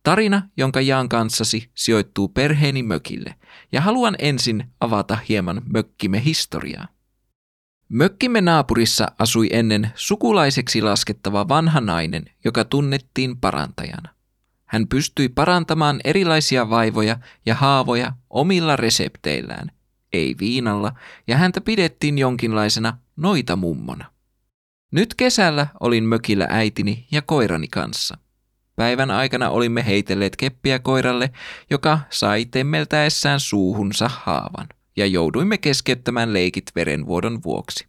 Tarina, 0.05 0.49
jonka 0.57 0.81
jaan 0.81 1.09
kanssasi, 1.09 1.71
sijoittuu 1.75 2.27
perheeni 2.27 2.83
mökille, 2.83 3.35
ja 3.71 3.81
haluan 3.81 4.15
ensin 4.19 4.63
avata 4.79 5.17
hieman 5.29 5.61
mökkimme 5.73 6.23
historiaa. 6.23 6.87
Mökkimme 7.89 8.41
naapurissa 8.41 9.07
asui 9.19 9.47
ennen 9.51 9.89
sukulaiseksi 9.95 10.81
laskettava 10.81 11.47
vanha 11.47 11.81
nainen, 11.81 12.25
joka 12.43 12.65
tunnettiin 12.65 13.37
parantajana. 13.37 14.09
Hän 14.65 14.87
pystyi 14.87 15.29
parantamaan 15.29 15.99
erilaisia 16.03 16.69
vaivoja 16.69 17.17
ja 17.45 17.55
haavoja 17.55 18.13
omilla 18.29 18.75
resepteillään, 18.75 19.71
ei 20.13 20.35
viinalla, 20.39 20.93
ja 21.27 21.37
häntä 21.37 21.61
pidettiin 21.61 22.17
jonkinlaisena 22.17 22.97
noita 23.15 23.55
mummona. 23.55 24.05
Nyt 24.91 25.13
kesällä 25.13 25.67
olin 25.79 26.03
mökillä 26.03 26.47
äitini 26.49 27.07
ja 27.11 27.21
koirani 27.21 27.67
kanssa. 27.67 28.17
Päivän 28.75 29.11
aikana 29.11 29.49
olimme 29.49 29.85
heitelleet 29.85 30.35
keppiä 30.35 30.79
koiralle, 30.79 31.31
joka 31.69 31.99
sai 32.09 32.45
temmeltäessään 32.45 33.39
suuhunsa 33.39 34.09
haavan, 34.13 34.67
ja 34.97 35.05
jouduimme 35.05 35.57
keskeyttämään 35.57 36.33
leikit 36.33 36.65
verenvuodon 36.75 37.43
vuoksi. 37.43 37.87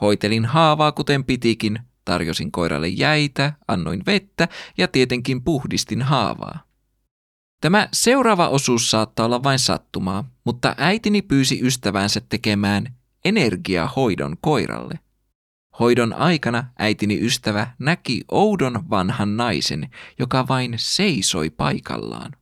Hoitelin 0.00 0.44
haavaa 0.44 0.92
kuten 0.92 1.24
pitikin, 1.24 1.78
tarjosin 2.04 2.52
koiralle 2.52 2.88
jäitä, 2.88 3.52
annoin 3.68 4.02
vettä 4.06 4.48
ja 4.78 4.88
tietenkin 4.88 5.42
puhdistin 5.42 6.02
haavaa. 6.02 6.64
Tämä 7.60 7.88
seuraava 7.92 8.48
osuus 8.48 8.90
saattaa 8.90 9.26
olla 9.26 9.42
vain 9.42 9.58
sattumaa, 9.58 10.30
mutta 10.44 10.74
äitini 10.78 11.22
pyysi 11.22 11.60
ystävänsä 11.62 12.20
tekemään 12.28 12.94
energiahoidon 13.24 14.36
koiralle. 14.40 14.98
Hoidon 15.80 16.12
aikana 16.12 16.64
äitini 16.78 17.18
ystävä 17.20 17.66
näki 17.78 18.24
oudon 18.30 18.90
vanhan 18.90 19.36
naisen, 19.36 19.90
joka 20.18 20.48
vain 20.48 20.74
seisoi 20.76 21.50
paikallaan. 21.50 22.32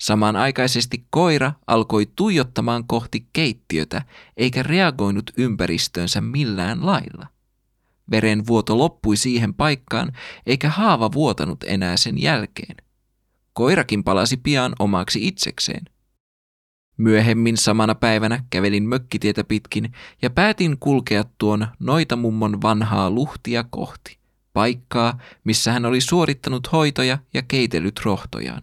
Samanaikaisesti 0.00 1.06
koira 1.10 1.52
alkoi 1.66 2.06
tuijottamaan 2.16 2.86
kohti 2.86 3.28
keittiötä 3.32 4.02
eikä 4.36 4.62
reagoinut 4.62 5.30
ympäristöönsä 5.36 6.20
millään 6.20 6.86
lailla. 6.86 7.26
Verenvuoto 8.10 8.78
loppui 8.78 9.16
siihen 9.16 9.54
paikkaan 9.54 10.12
eikä 10.46 10.70
haava 10.70 11.12
vuotanut 11.12 11.64
enää 11.66 11.96
sen 11.96 12.22
jälkeen. 12.22 12.76
Koirakin 13.52 14.04
palasi 14.04 14.36
pian 14.36 14.74
omaksi 14.78 15.26
itsekseen. 15.26 15.84
Myöhemmin 16.96 17.56
samana 17.56 17.94
päivänä 17.94 18.44
kävelin 18.50 18.88
mökkitietä 18.88 19.44
pitkin 19.44 19.92
ja 20.22 20.30
päätin 20.30 20.78
kulkea 20.78 21.24
tuon 21.38 21.66
noita 21.78 22.16
mummon 22.16 22.62
vanhaa 22.62 23.10
luhtia 23.10 23.64
kohti, 23.70 24.18
paikkaa, 24.52 25.18
missä 25.44 25.72
hän 25.72 25.84
oli 25.84 26.00
suorittanut 26.00 26.72
hoitoja 26.72 27.18
ja 27.34 27.42
keitellyt 27.42 28.00
rohtojaan. 28.04 28.62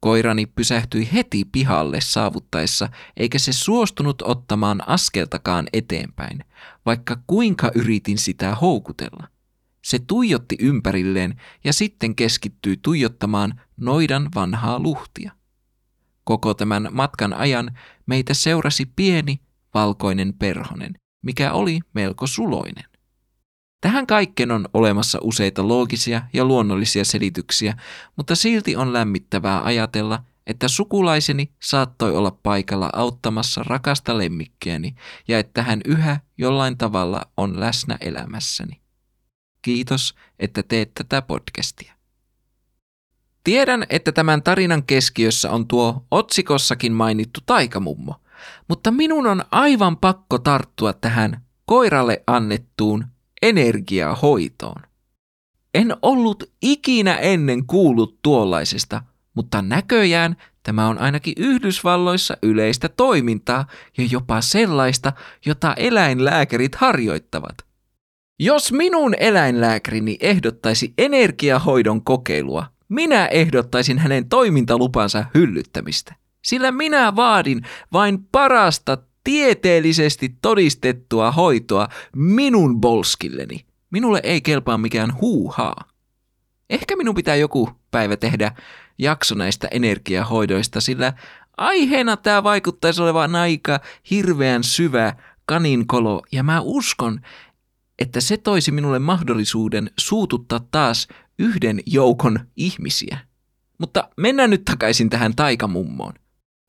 Koirani 0.00 0.46
pysähtyi 0.46 1.08
heti 1.12 1.44
pihalle 1.44 2.00
saavuttaessa, 2.00 2.88
eikä 3.16 3.38
se 3.38 3.52
suostunut 3.52 4.22
ottamaan 4.22 4.88
askeltakaan 4.88 5.66
eteenpäin, 5.72 6.44
vaikka 6.86 7.16
kuinka 7.26 7.70
yritin 7.74 8.18
sitä 8.18 8.54
houkutella. 8.54 9.28
Se 9.84 9.98
tuijotti 9.98 10.56
ympärilleen 10.60 11.40
ja 11.64 11.72
sitten 11.72 12.14
keskittyi 12.14 12.76
tuijottamaan 12.82 13.60
noidan 13.76 14.28
vanhaa 14.34 14.78
luhtia. 14.78 15.32
Koko 16.30 16.54
tämän 16.54 16.88
matkan 16.92 17.34
ajan 17.34 17.78
meitä 18.06 18.34
seurasi 18.34 18.86
pieni 18.96 19.40
valkoinen 19.74 20.34
perhonen, 20.34 20.94
mikä 21.22 21.52
oli 21.52 21.80
melko 21.94 22.26
suloinen. 22.26 22.84
Tähän 23.80 24.06
kaikkeen 24.06 24.50
on 24.50 24.68
olemassa 24.74 25.18
useita 25.22 25.68
loogisia 25.68 26.22
ja 26.32 26.44
luonnollisia 26.44 27.04
selityksiä, 27.04 27.76
mutta 28.16 28.34
silti 28.34 28.76
on 28.76 28.92
lämmittävää 28.92 29.62
ajatella, 29.64 30.24
että 30.46 30.68
sukulaiseni 30.68 31.52
saattoi 31.62 32.16
olla 32.16 32.38
paikalla 32.42 32.90
auttamassa 32.92 33.62
rakasta 33.64 34.18
lemmikkiäni 34.18 34.94
ja 35.28 35.38
että 35.38 35.62
hän 35.62 35.80
yhä 35.84 36.20
jollain 36.38 36.78
tavalla 36.78 37.22
on 37.36 37.60
läsnä 37.60 37.96
elämässäni. 38.00 38.80
Kiitos, 39.62 40.14
että 40.38 40.62
teet 40.62 40.94
tätä 40.94 41.22
podcastia. 41.22 41.99
Tiedän, 43.44 43.86
että 43.90 44.12
tämän 44.12 44.42
tarinan 44.42 44.82
keskiössä 44.82 45.50
on 45.50 45.66
tuo 45.66 46.06
otsikossakin 46.10 46.92
mainittu 46.92 47.40
taikamummo, 47.46 48.14
mutta 48.68 48.90
minun 48.90 49.26
on 49.26 49.44
aivan 49.50 49.96
pakko 49.96 50.38
tarttua 50.38 50.92
tähän 50.92 51.44
koiralle 51.66 52.22
annettuun 52.26 53.04
energiahoitoon. 53.42 54.82
En 55.74 55.96
ollut 56.02 56.44
ikinä 56.62 57.14
ennen 57.14 57.66
kuullut 57.66 58.18
tuollaisesta, 58.22 59.02
mutta 59.34 59.62
näköjään 59.62 60.36
tämä 60.62 60.88
on 60.88 60.98
ainakin 60.98 61.34
Yhdysvalloissa 61.36 62.36
yleistä 62.42 62.88
toimintaa 62.88 63.66
ja 63.98 64.04
jopa 64.10 64.40
sellaista, 64.40 65.12
jota 65.46 65.74
eläinlääkärit 65.74 66.74
harjoittavat. 66.74 67.54
Jos 68.38 68.72
minun 68.72 69.14
eläinlääkärini 69.20 70.16
ehdottaisi 70.20 70.94
energiahoidon 70.98 72.04
kokeilua, 72.04 72.66
minä 72.90 73.26
ehdottaisin 73.26 73.98
hänen 73.98 74.28
toimintalupansa 74.28 75.24
hyllyttämistä. 75.34 76.14
Sillä 76.42 76.72
minä 76.72 77.16
vaadin 77.16 77.62
vain 77.92 78.24
parasta 78.32 78.98
tieteellisesti 79.24 80.36
todistettua 80.42 81.32
hoitoa 81.32 81.88
minun 82.16 82.80
bolskilleni. 82.80 83.64
Minulle 83.90 84.20
ei 84.22 84.40
kelpaa 84.40 84.78
mikään 84.78 85.20
huuhaa. 85.20 85.84
Ehkä 86.70 86.96
minun 86.96 87.14
pitää 87.14 87.36
joku 87.36 87.70
päivä 87.90 88.16
tehdä 88.16 88.52
jakso 88.98 89.34
näistä 89.34 89.68
energiahoidoista, 89.70 90.80
sillä 90.80 91.12
aiheena 91.56 92.16
tämä 92.16 92.42
vaikuttaisi 92.42 93.02
olevan 93.02 93.36
aika 93.36 93.80
hirveän 94.10 94.64
syvä 94.64 95.14
kaninkolo, 95.46 96.22
ja 96.32 96.42
mä 96.42 96.60
uskon, 96.60 97.20
että 97.98 98.20
se 98.20 98.36
toisi 98.36 98.70
minulle 98.70 98.98
mahdollisuuden 98.98 99.90
suututtaa 99.98 100.60
taas 100.70 101.08
yhden 101.40 101.80
joukon 101.86 102.40
ihmisiä. 102.56 103.18
Mutta 103.78 104.08
mennään 104.16 104.50
nyt 104.50 104.64
takaisin 104.64 105.10
tähän 105.10 105.36
taikamummoon. 105.36 106.12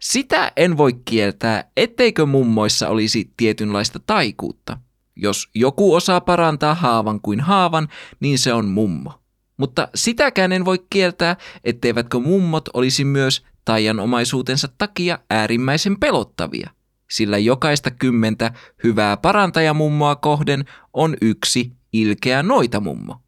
Sitä 0.01 0.51
en 0.57 0.77
voi 0.77 0.93
kieltää, 1.05 1.71
etteikö 1.77 2.25
mummoissa 2.25 2.89
olisi 2.89 3.33
tietynlaista 3.37 3.99
taikuutta. 3.99 4.77
Jos 5.15 5.49
joku 5.55 5.93
osaa 5.93 6.21
parantaa 6.21 6.75
haavan 6.75 7.21
kuin 7.21 7.39
haavan, 7.39 7.87
niin 8.19 8.39
se 8.39 8.53
on 8.53 8.67
mummo. 8.67 9.13
Mutta 9.57 9.87
sitäkään 9.95 10.51
en 10.51 10.65
voi 10.65 10.85
kieltää, 10.89 11.35
etteivätkö 11.63 12.19
mummot 12.19 12.69
olisi 12.73 13.05
myös 13.05 13.45
taianomaisuutensa 13.65 14.67
takia 14.77 15.19
äärimmäisen 15.29 15.99
pelottavia. 15.99 16.69
Sillä 17.11 17.37
jokaista 17.37 17.91
kymmentä 17.91 18.53
hyvää 18.83 19.17
parantajamummoa 19.17 20.15
kohden 20.15 20.65
on 20.93 21.15
yksi 21.21 21.71
ilkeä 21.93 22.43
noita 22.43 22.79
mummo. 22.79 23.21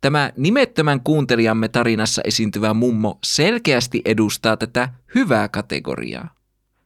Tämä 0.00 0.32
nimettömän 0.36 1.00
kuuntelijamme 1.00 1.68
tarinassa 1.68 2.22
esiintyvä 2.24 2.74
mummo 2.74 3.18
selkeästi 3.24 4.02
edustaa 4.04 4.56
tätä 4.56 4.88
hyvää 5.14 5.48
kategoriaa. 5.48 6.34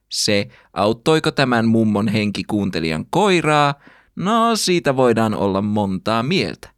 Se, 0.09 0.47
auttoiko 0.73 1.31
tämän 1.31 1.67
mummon 1.67 2.07
henki 2.07 2.43
kuuntelijan 2.43 3.05
koiraa, 3.09 3.73
no 4.15 4.55
siitä 4.55 4.95
voidaan 4.95 5.35
olla 5.35 5.61
montaa 5.61 6.23
mieltä. 6.23 6.69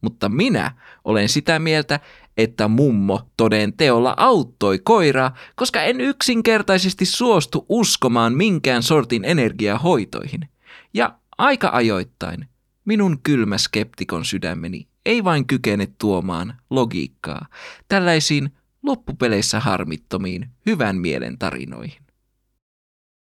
Mutta 0.00 0.28
minä 0.28 0.70
olen 1.04 1.28
sitä 1.28 1.58
mieltä, 1.58 2.00
että 2.36 2.68
mummo 2.68 3.30
toden 3.36 3.72
teolla 3.76 4.14
auttoi 4.16 4.78
koiraa, 4.78 5.34
koska 5.56 5.82
en 5.82 6.00
yksinkertaisesti 6.00 7.04
suostu 7.04 7.66
uskomaan 7.68 8.34
minkään 8.34 8.82
sortin 8.82 9.24
energiahoitoihin. 9.24 10.48
Ja 10.94 11.18
aika 11.38 11.70
ajoittain 11.72 12.48
minun 12.84 13.20
kylmä 13.22 13.58
skeptikon 13.58 14.24
sydämeni 14.24 14.89
ei 15.06 15.24
vain 15.24 15.46
kykene 15.46 15.88
tuomaan 15.98 16.54
logiikkaa 16.70 17.46
tällaisiin 17.88 18.52
loppupeleissä 18.82 19.60
harmittomiin 19.60 20.50
hyvän 20.66 20.96
mielen 20.96 21.38
tarinoihin. 21.38 22.02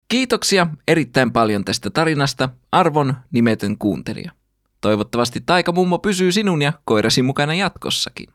Kiitoksia 0.07 0.67
erittäin 0.87 1.31
paljon 1.31 1.65
tästä 1.65 1.89
tarinasta, 1.89 2.49
arvon 2.71 3.15
nimetön 3.31 3.77
kuuntelija. 3.77 4.31
Toivottavasti 4.81 5.41
taikamummo 5.45 5.99
pysyy 5.99 6.31
sinun 6.31 6.61
ja 6.61 6.73
koirasi 6.85 7.21
mukana 7.21 7.53
jatkossakin. 7.53 8.27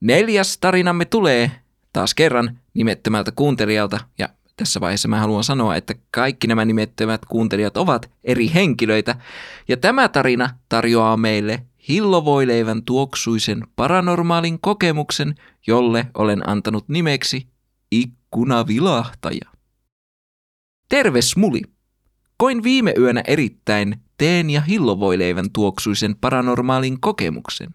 Neljäs 0.00 0.58
tarinamme 0.58 1.04
tulee 1.04 1.50
taas 1.92 2.14
kerran 2.14 2.58
nimettömältä 2.74 3.32
kuuntelijalta 3.32 4.00
ja 4.18 4.28
tässä 4.56 4.80
vaiheessa 4.80 5.08
mä 5.08 5.20
haluan 5.20 5.44
sanoa, 5.44 5.76
että 5.76 5.94
kaikki 6.10 6.46
nämä 6.46 6.64
nimettömät 6.64 7.24
kuuntelijat 7.24 7.76
ovat 7.76 8.10
eri 8.24 8.50
henkilöitä, 8.54 9.14
ja 9.68 9.76
tämä 9.76 10.08
tarina 10.08 10.50
tarjoaa 10.68 11.16
meille 11.16 11.66
hillovoileivän 11.88 12.84
tuoksuisen 12.84 13.62
paranormaalin 13.76 14.60
kokemuksen, 14.60 15.34
jolle 15.66 16.06
olen 16.14 16.48
antanut 16.48 16.88
nimeksi 16.88 17.46
ikkunavilahtaja. 17.90 19.50
Terve 20.88 21.22
Smuli! 21.22 21.62
Koin 22.36 22.62
viime 22.62 22.94
yönä 22.98 23.22
erittäin 23.26 24.00
teen 24.18 24.50
ja 24.50 24.60
hillovoileivän 24.60 25.50
tuoksuisen 25.52 26.16
paranormaalin 26.16 27.00
kokemuksen. 27.00 27.70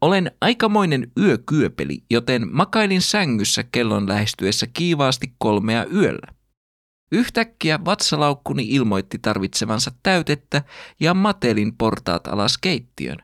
Olen 0.00 0.30
aikamoinen 0.40 1.12
yökyöpeli, 1.18 2.02
joten 2.10 2.48
makailin 2.50 3.02
sängyssä 3.02 3.62
kellon 3.62 4.08
lähestyessä 4.08 4.66
kiivaasti 4.72 5.34
kolmea 5.38 5.84
yöllä. 5.94 6.37
Yhtäkkiä 7.12 7.84
vatsalaukkuni 7.84 8.68
ilmoitti 8.68 9.18
tarvitsevansa 9.18 9.92
täytettä 10.02 10.62
ja 11.00 11.14
matelin 11.14 11.76
portaat 11.76 12.26
alas 12.26 12.58
keittiön. 12.58 13.16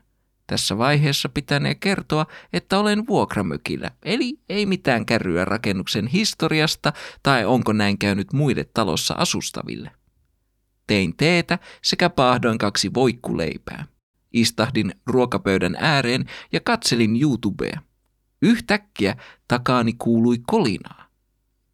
Tässä 0.47 0.77
vaiheessa 0.77 1.29
pitänee 1.29 1.75
kertoa, 1.75 2.25
että 2.53 2.79
olen 2.79 3.07
vuokramökillä, 3.07 3.91
eli 4.03 4.39
ei 4.49 4.65
mitään 4.65 5.05
kärryä 5.05 5.45
rakennuksen 5.45 6.07
historiasta 6.07 6.93
tai 7.23 7.45
onko 7.45 7.73
näin 7.73 7.97
käynyt 7.97 8.33
muille 8.33 8.63
talossa 8.73 9.13
asustaville. 9.17 9.91
Tein 10.87 11.17
teetä 11.17 11.59
sekä 11.83 12.09
paahdoin 12.09 12.57
kaksi 12.57 12.93
voikkuleipää. 12.93 13.85
Istahdin 14.33 14.93
ruokapöydän 15.05 15.75
ääreen 15.79 16.25
ja 16.51 16.59
katselin 16.59 17.21
YouTubea. 17.21 17.79
Yhtäkkiä 18.41 19.15
takaani 19.47 19.93
kuului 19.93 20.37
kolinaa. 20.47 21.04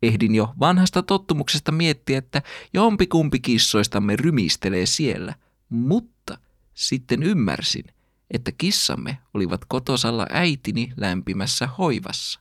Ehdin 0.01 0.35
jo 0.35 0.53
vanhasta 0.59 1.03
tottumuksesta 1.03 1.71
miettiä, 1.71 2.17
että 2.17 2.41
jompikumpi 2.73 3.39
kissoistamme 3.39 4.15
rymistelee 4.15 4.85
siellä, 4.85 5.35
mutta 5.69 6.37
sitten 6.73 7.23
ymmärsin, 7.23 7.85
että 8.31 8.51
kissamme 8.51 9.17
olivat 9.33 9.65
kotosalla 9.65 10.27
äitini 10.29 10.93
lämpimässä 10.97 11.67
hoivassa. 11.67 12.39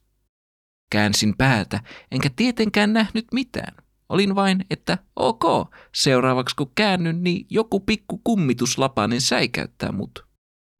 Käänsin 0.90 1.36
päätä, 1.36 1.80
enkä 2.10 2.30
tietenkään 2.36 2.92
nähnyt 2.92 3.26
mitään. 3.32 3.74
Olin 4.08 4.34
vain, 4.34 4.64
että 4.70 4.98
ok, 5.16 5.44
seuraavaksi 5.94 6.56
kun 6.56 6.72
käännyn, 6.74 7.22
niin 7.22 7.46
joku 7.50 7.80
pikku 7.80 8.20
kummituslapanen 8.24 9.20
säikäyttää 9.20 9.92
mut. 9.92 10.26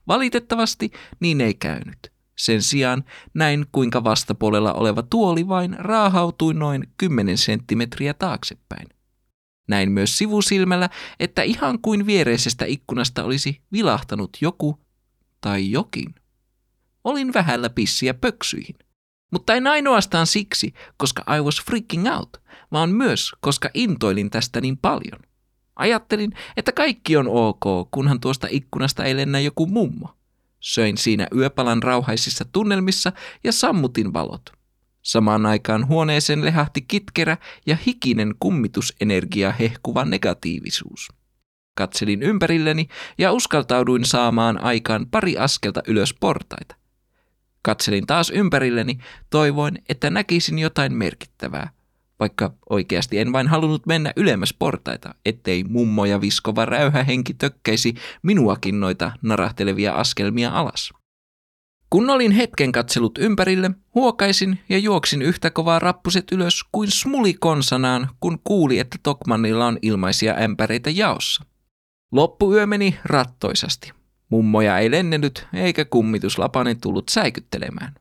Valitettavasti 0.08 0.90
niin 1.20 1.40
ei 1.40 1.54
käynyt. 1.54 2.12
Sen 2.40 2.62
sijaan 2.62 3.04
näin, 3.34 3.66
kuinka 3.72 4.04
vastapuolella 4.04 4.72
oleva 4.72 5.02
tuoli 5.02 5.48
vain 5.48 5.76
raahautui 5.78 6.54
noin 6.54 6.84
10 6.98 7.38
senttimetriä 7.38 8.14
taaksepäin. 8.14 8.88
Näin 9.68 9.92
myös 9.92 10.18
sivusilmällä, 10.18 10.90
että 11.20 11.42
ihan 11.42 11.78
kuin 11.82 12.06
viereisestä 12.06 12.64
ikkunasta 12.64 13.24
olisi 13.24 13.62
vilahtanut 13.72 14.30
joku 14.40 14.78
tai 15.40 15.70
jokin. 15.70 16.14
Olin 17.04 17.34
vähällä 17.34 17.70
pissiä 17.70 18.14
pöksyihin. 18.14 18.76
Mutta 19.32 19.54
en 19.54 19.66
ainoastaan 19.66 20.26
siksi, 20.26 20.74
koska 20.96 21.36
I 21.36 21.40
was 21.40 21.62
freaking 21.64 22.08
out, 22.16 22.42
vaan 22.72 22.90
myös, 22.90 23.32
koska 23.40 23.70
intoilin 23.74 24.30
tästä 24.30 24.60
niin 24.60 24.76
paljon. 24.76 25.20
Ajattelin, 25.76 26.32
että 26.56 26.72
kaikki 26.72 27.16
on 27.16 27.28
ok, 27.28 27.88
kunhan 27.90 28.20
tuosta 28.20 28.46
ikkunasta 28.50 29.04
ei 29.04 29.16
lennä 29.16 29.40
joku 29.40 29.66
mummo. 29.66 30.19
Söin 30.60 30.96
siinä 30.98 31.26
yöpalan 31.36 31.82
rauhaisissa 31.82 32.44
tunnelmissa 32.44 33.12
ja 33.44 33.52
sammutin 33.52 34.12
valot. 34.12 34.52
Samaan 35.02 35.46
aikaan 35.46 35.88
huoneeseen 35.88 36.44
lehahti 36.44 36.82
kitkerä 36.82 37.36
ja 37.66 37.76
hikinen 37.86 38.34
kummitusenergia 38.40 39.52
hehkuva 39.52 40.04
negatiivisuus. 40.04 41.08
Katselin 41.74 42.22
ympärilleni 42.22 42.88
ja 43.18 43.32
uskaltauduin 43.32 44.04
saamaan 44.04 44.64
aikaan 44.64 45.06
pari 45.10 45.38
askelta 45.38 45.82
ylös 45.86 46.14
portaita. 46.14 46.76
Katselin 47.62 48.06
taas 48.06 48.30
ympärilleni, 48.30 48.98
toivoin, 49.30 49.78
että 49.88 50.10
näkisin 50.10 50.58
jotain 50.58 50.94
merkittävää, 50.94 51.70
vaikka 52.20 52.52
oikeasti 52.70 53.18
en 53.18 53.32
vain 53.32 53.48
halunnut 53.48 53.86
mennä 53.86 54.12
ylemmäs 54.16 54.54
portaita, 54.58 55.14
ettei 55.24 55.64
mummo 55.64 56.04
ja 56.04 56.20
viskova 56.20 56.64
räyhähenki 56.64 57.34
tökkäisi 57.34 57.94
minuakin 58.22 58.80
noita 58.80 59.12
narahtelevia 59.22 59.92
askelmia 59.92 60.50
alas. 60.50 60.92
Kun 61.90 62.10
olin 62.10 62.32
hetken 62.32 62.72
katsellut 62.72 63.18
ympärille, 63.18 63.70
huokaisin 63.94 64.58
ja 64.68 64.78
juoksin 64.78 65.22
yhtä 65.22 65.50
kovaa 65.50 65.78
rappuset 65.78 66.32
ylös 66.32 66.64
kuin 66.72 66.90
smuli 66.90 67.34
konsanaan, 67.34 68.08
kun 68.20 68.38
kuuli, 68.44 68.78
että 68.78 68.98
Tokmannilla 69.02 69.66
on 69.66 69.78
ilmaisia 69.82 70.34
ämpäreitä 70.34 70.90
jaossa. 70.90 71.44
Loppuyö 72.12 72.66
meni 72.66 72.98
rattoisasti. 73.04 73.92
Mummoja 74.28 74.78
ei 74.78 74.90
lennenyt 74.90 75.46
eikä 75.54 75.84
kummituslapanen 75.84 76.80
tullut 76.80 77.08
säikyttelemään. 77.08 77.94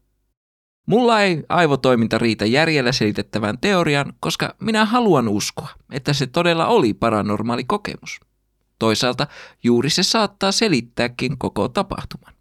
Mulla 0.90 1.22
ei 1.22 1.44
aivotoiminta 1.50 2.18
riitä 2.18 2.46
järjellä 2.46 2.92
selitettävään 2.92 3.58
teorian, 3.62 4.14
koska 4.20 4.56
minä 4.60 4.86
haluan 4.86 5.28
uskoa, 5.28 5.70
että 5.92 6.14
se 6.14 6.28
todella 6.28 6.68
oli 6.68 6.94
paranormaali 6.94 7.64
kokemus. 7.64 8.20
Toisaalta 8.80 9.28
juuri 9.64 9.90
se 9.90 10.04
saattaa 10.04 10.52
selittääkin 10.52 11.38
koko 11.38 11.68
tapahtuman. 11.68 12.34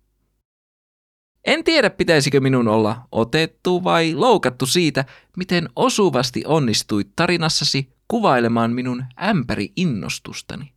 En 1.44 1.64
tiedä, 1.64 1.90
pitäisikö 1.90 2.40
minun 2.40 2.68
olla 2.68 3.08
otettu 3.12 3.84
vai 3.84 4.14
loukattu 4.14 4.66
siitä, 4.66 5.04
miten 5.37 5.68
osuvasti 5.76 6.42
onnistuit 6.46 7.08
tarinassasi 7.16 7.92
kuvailemaan 8.08 8.70
minun 8.70 9.04
ämpäri-innostustani. 9.22 10.72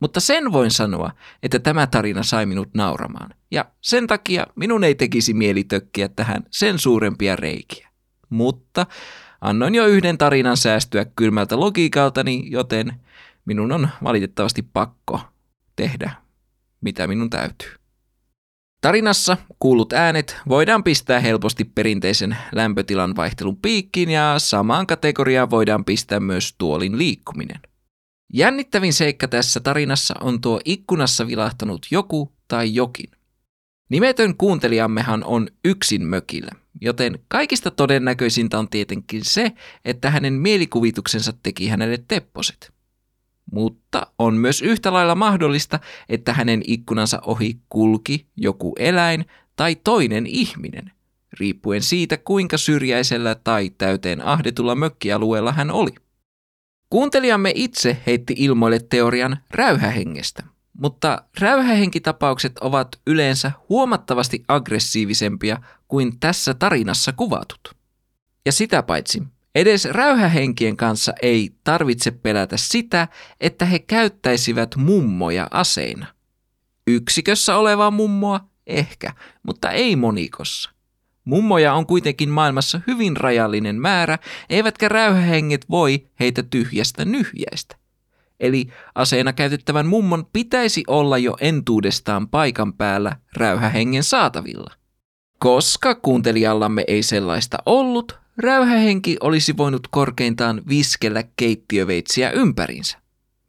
Mutta 0.00 0.20
sen 0.20 0.52
voin 0.52 0.70
sanoa, 0.70 1.10
että 1.42 1.58
tämä 1.58 1.86
tarina 1.86 2.22
sai 2.22 2.46
minut 2.46 2.74
nauramaan. 2.74 3.30
Ja 3.50 3.64
sen 3.80 4.06
takia 4.06 4.46
minun 4.56 4.84
ei 4.84 4.94
tekisi 4.94 5.34
mieli 5.34 5.64
tökkiä 5.64 6.08
tähän 6.08 6.44
sen 6.50 6.78
suurempia 6.78 7.36
reikiä. 7.36 7.88
Mutta 8.30 8.86
annoin 9.40 9.74
jo 9.74 9.86
yhden 9.86 10.18
tarinan 10.18 10.56
säästyä 10.56 11.06
kylmältä 11.16 11.60
logiikaltani, 11.60 12.50
joten 12.50 12.92
minun 13.44 13.72
on 13.72 13.88
valitettavasti 14.04 14.62
pakko 14.62 15.20
tehdä, 15.76 16.10
mitä 16.80 17.06
minun 17.06 17.30
täytyy. 17.30 17.72
Tarinassa 18.80 19.36
kuulut 19.58 19.92
äänet 19.92 20.36
voidaan 20.48 20.84
pistää 20.84 21.20
helposti 21.20 21.64
perinteisen 21.64 22.36
lämpötilan 22.52 23.16
vaihtelun 23.16 23.56
piikkiin 23.56 24.10
ja 24.10 24.34
samaan 24.38 24.86
kategoriaan 24.86 25.50
voidaan 25.50 25.84
pistää 25.84 26.20
myös 26.20 26.54
tuolin 26.58 26.98
liikkuminen– 26.98 27.60
Jännittävin 28.32 28.92
seikka 28.92 29.28
tässä 29.28 29.60
tarinassa 29.60 30.14
on 30.20 30.40
tuo 30.40 30.60
ikkunassa 30.64 31.26
vilahtanut 31.26 31.86
joku 31.90 32.32
tai 32.48 32.74
jokin. 32.74 33.10
Nimetön 33.88 34.36
kuuntelijammehan 34.36 35.24
on 35.24 35.48
yksin 35.64 36.06
mökillä, 36.06 36.50
joten 36.80 37.18
kaikista 37.28 37.70
todennäköisintä 37.70 38.58
on 38.58 38.68
tietenkin 38.68 39.24
se, 39.24 39.52
että 39.84 40.10
hänen 40.10 40.32
mielikuvituksensa 40.32 41.32
teki 41.42 41.68
hänelle 41.68 42.04
tepposet. 42.08 42.72
Mutta 43.52 44.06
on 44.18 44.34
myös 44.34 44.62
yhtä 44.62 44.92
lailla 44.92 45.14
mahdollista, 45.14 45.80
että 46.08 46.32
hänen 46.32 46.62
ikkunansa 46.66 47.20
ohi 47.26 47.60
kulki 47.68 48.26
joku 48.36 48.74
eläin 48.78 49.24
tai 49.56 49.76
toinen 49.84 50.26
ihminen, 50.26 50.92
riippuen 51.40 51.82
siitä 51.82 52.16
kuinka 52.16 52.58
syrjäisellä 52.58 53.34
tai 53.34 53.70
täyteen 53.70 54.22
ahdetulla 54.22 54.74
mökkialueella 54.74 55.52
hän 55.52 55.70
oli. 55.70 55.90
Kuuntelijamme 56.90 57.52
itse 57.54 58.02
heitti 58.06 58.34
ilmoille 58.36 58.80
teorian 58.90 59.36
räyhähengestä, 59.50 60.42
mutta 60.78 61.22
räyhähenkitapaukset 61.40 62.58
ovat 62.58 63.00
yleensä 63.06 63.52
huomattavasti 63.68 64.44
aggressiivisempia 64.48 65.58
kuin 65.88 66.20
tässä 66.20 66.54
tarinassa 66.54 67.12
kuvatut. 67.12 67.76
Ja 68.46 68.52
sitä 68.52 68.82
paitsi, 68.82 69.22
edes 69.54 69.84
räyhähenkien 69.84 70.76
kanssa 70.76 71.12
ei 71.22 71.50
tarvitse 71.64 72.10
pelätä 72.10 72.56
sitä, 72.56 73.08
että 73.40 73.64
he 73.64 73.78
käyttäisivät 73.78 74.76
mummoja 74.76 75.48
aseina. 75.50 76.06
Yksikössä 76.86 77.56
olevaa 77.56 77.90
mummoa 77.90 78.40
ehkä, 78.66 79.14
mutta 79.42 79.70
ei 79.70 79.96
monikossa. 79.96 80.75
Mummoja 81.26 81.74
on 81.74 81.86
kuitenkin 81.86 82.30
maailmassa 82.30 82.80
hyvin 82.86 83.16
rajallinen 83.16 83.76
määrä, 83.80 84.18
eivätkä 84.50 84.88
räyhähenget 84.88 85.66
voi 85.70 86.06
heitä 86.20 86.42
tyhjästä 86.42 87.04
nyhjäistä. 87.04 87.76
Eli 88.40 88.68
aseena 88.94 89.32
käytettävän 89.32 89.86
mummon 89.86 90.26
pitäisi 90.32 90.84
olla 90.86 91.18
jo 91.18 91.36
entuudestaan 91.40 92.28
paikan 92.28 92.72
päällä 92.72 93.16
räyhähengen 93.36 94.04
saatavilla. 94.04 94.70
Koska 95.38 95.94
kuuntelijallamme 95.94 96.84
ei 96.88 97.02
sellaista 97.02 97.58
ollut, 97.66 98.18
räyhähenki 98.38 99.16
olisi 99.20 99.56
voinut 99.56 99.88
korkeintaan 99.90 100.62
viskellä 100.68 101.24
keittiöveitsiä 101.36 102.30
ympärinsä, 102.30 102.98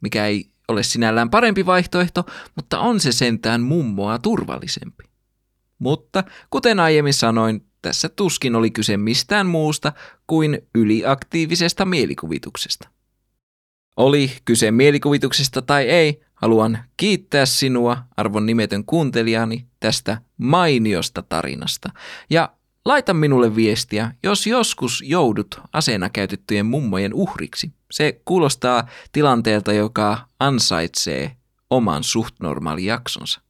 mikä 0.00 0.26
ei 0.26 0.50
ole 0.68 0.82
sinällään 0.82 1.30
parempi 1.30 1.66
vaihtoehto, 1.66 2.26
mutta 2.56 2.78
on 2.78 3.00
se 3.00 3.12
sentään 3.12 3.62
mummoa 3.62 4.18
turvallisempi. 4.18 5.04
Mutta 5.78 6.24
kuten 6.50 6.80
aiemmin 6.80 7.14
sanoin, 7.14 7.67
tässä 7.82 8.08
tuskin 8.08 8.56
oli 8.56 8.70
kyse 8.70 8.96
mistään 8.96 9.46
muusta 9.46 9.92
kuin 10.26 10.58
yliaktiivisesta 10.74 11.84
mielikuvituksesta. 11.84 12.88
Oli 13.96 14.32
kyse 14.44 14.70
mielikuvituksesta 14.70 15.62
tai 15.62 15.84
ei, 15.88 16.20
haluan 16.34 16.78
kiittää 16.96 17.46
sinua, 17.46 17.98
arvon 18.16 18.46
nimetön 18.46 18.84
kuuntelijani, 18.84 19.66
tästä 19.80 20.18
mainiosta 20.38 21.22
tarinasta. 21.22 21.90
Ja 22.30 22.52
laita 22.84 23.14
minulle 23.14 23.56
viestiä, 23.56 24.14
jos 24.22 24.46
joskus 24.46 25.02
joudut 25.06 25.60
aseena 25.72 26.10
käytettyjen 26.10 26.66
mummojen 26.66 27.14
uhriksi. 27.14 27.72
Se 27.90 28.20
kuulostaa 28.24 28.88
tilanteelta, 29.12 29.72
joka 29.72 30.18
ansaitsee 30.40 31.36
oman 31.70 32.04
suht 32.04 32.34
normaali 32.40 32.84
jaksonsa. 32.84 33.40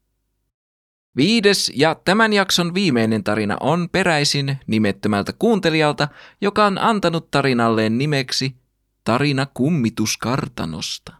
Viides 1.18 1.72
ja 1.74 1.94
tämän 1.94 2.32
jakson 2.32 2.74
viimeinen 2.74 3.24
tarina 3.24 3.56
on 3.60 3.88
peräisin 3.92 4.58
nimettömältä 4.66 5.32
kuuntelijalta, 5.38 6.08
joka 6.40 6.66
on 6.66 6.78
antanut 6.78 7.30
tarinalleen 7.30 7.98
nimeksi 7.98 8.56
Tarina 9.04 9.46
kummituskartanosta. 9.54 11.12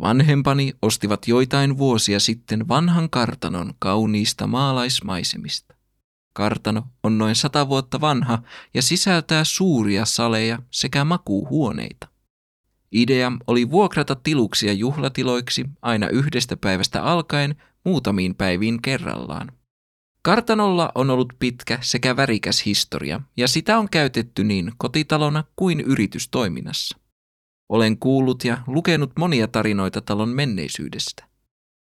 Vanhempani 0.00 0.72
ostivat 0.82 1.28
joitain 1.28 1.78
vuosia 1.78 2.20
sitten 2.20 2.68
vanhan 2.68 3.10
kartanon 3.10 3.74
kauniista 3.78 4.46
maalaismaisemista. 4.46 5.74
Kartano 6.32 6.86
on 7.02 7.18
noin 7.18 7.34
sata 7.34 7.68
vuotta 7.68 8.00
vanha 8.00 8.42
ja 8.74 8.82
sisältää 8.82 9.44
suuria 9.44 10.04
saleja 10.04 10.58
sekä 10.70 11.04
makuuhuoneita. 11.04 12.08
Idea 12.92 13.32
oli 13.46 13.70
vuokrata 13.70 14.14
tiluksia 14.14 14.72
juhlatiloiksi 14.72 15.64
aina 15.82 16.08
yhdestä 16.08 16.56
päivästä 16.56 17.02
alkaen 17.02 17.56
muutamiin 17.84 18.34
päiviin 18.34 18.82
kerrallaan. 18.82 19.52
Kartanolla 20.22 20.92
on 20.94 21.10
ollut 21.10 21.32
pitkä 21.38 21.78
sekä 21.82 22.16
värikäs 22.16 22.66
historia, 22.66 23.20
ja 23.36 23.48
sitä 23.48 23.78
on 23.78 23.88
käytetty 23.88 24.44
niin 24.44 24.72
kotitalona 24.78 25.44
kuin 25.56 25.80
yritystoiminnassa. 25.80 26.98
Olen 27.68 27.98
kuullut 27.98 28.44
ja 28.44 28.58
lukenut 28.66 29.12
monia 29.18 29.48
tarinoita 29.48 30.00
talon 30.00 30.28
menneisyydestä. 30.28 31.24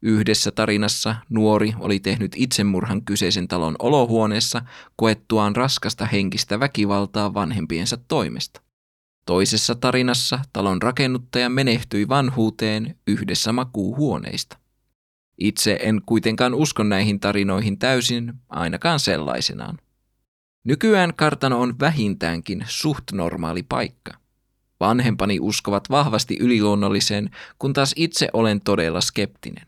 Yhdessä 0.02 0.50
tarinassa 0.50 1.16
nuori 1.28 1.74
oli 1.78 2.00
tehnyt 2.00 2.32
itsemurhan 2.36 3.04
kyseisen 3.04 3.48
talon 3.48 3.76
olohuoneessa 3.78 4.62
koettuaan 4.96 5.56
raskasta 5.56 6.06
henkistä 6.06 6.60
väkivaltaa 6.60 7.34
vanhempiensa 7.34 7.96
toimesta. 8.08 8.60
Toisessa 9.26 9.74
tarinassa 9.74 10.38
talon 10.52 10.82
rakennuttaja 10.82 11.48
menehtyi 11.48 12.08
vanhuuteen 12.08 12.98
yhdessä 13.06 13.52
makuuhuoneista. 13.52 14.58
Itse 15.40 15.78
en 15.82 16.02
kuitenkaan 16.06 16.54
usko 16.54 16.82
näihin 16.82 17.20
tarinoihin 17.20 17.78
täysin, 17.78 18.32
ainakaan 18.48 19.00
sellaisenaan. 19.00 19.78
Nykyään 20.64 21.14
kartano 21.14 21.60
on 21.60 21.74
vähintäänkin 21.80 22.64
suht 22.66 23.04
normaali 23.12 23.62
paikka. 23.62 24.12
Vanhempani 24.80 25.40
uskovat 25.40 25.90
vahvasti 25.90 26.36
yliluonnolliseen, 26.40 27.30
kun 27.58 27.72
taas 27.72 27.92
itse 27.96 28.28
olen 28.32 28.60
todella 28.60 29.00
skeptinen. 29.00 29.66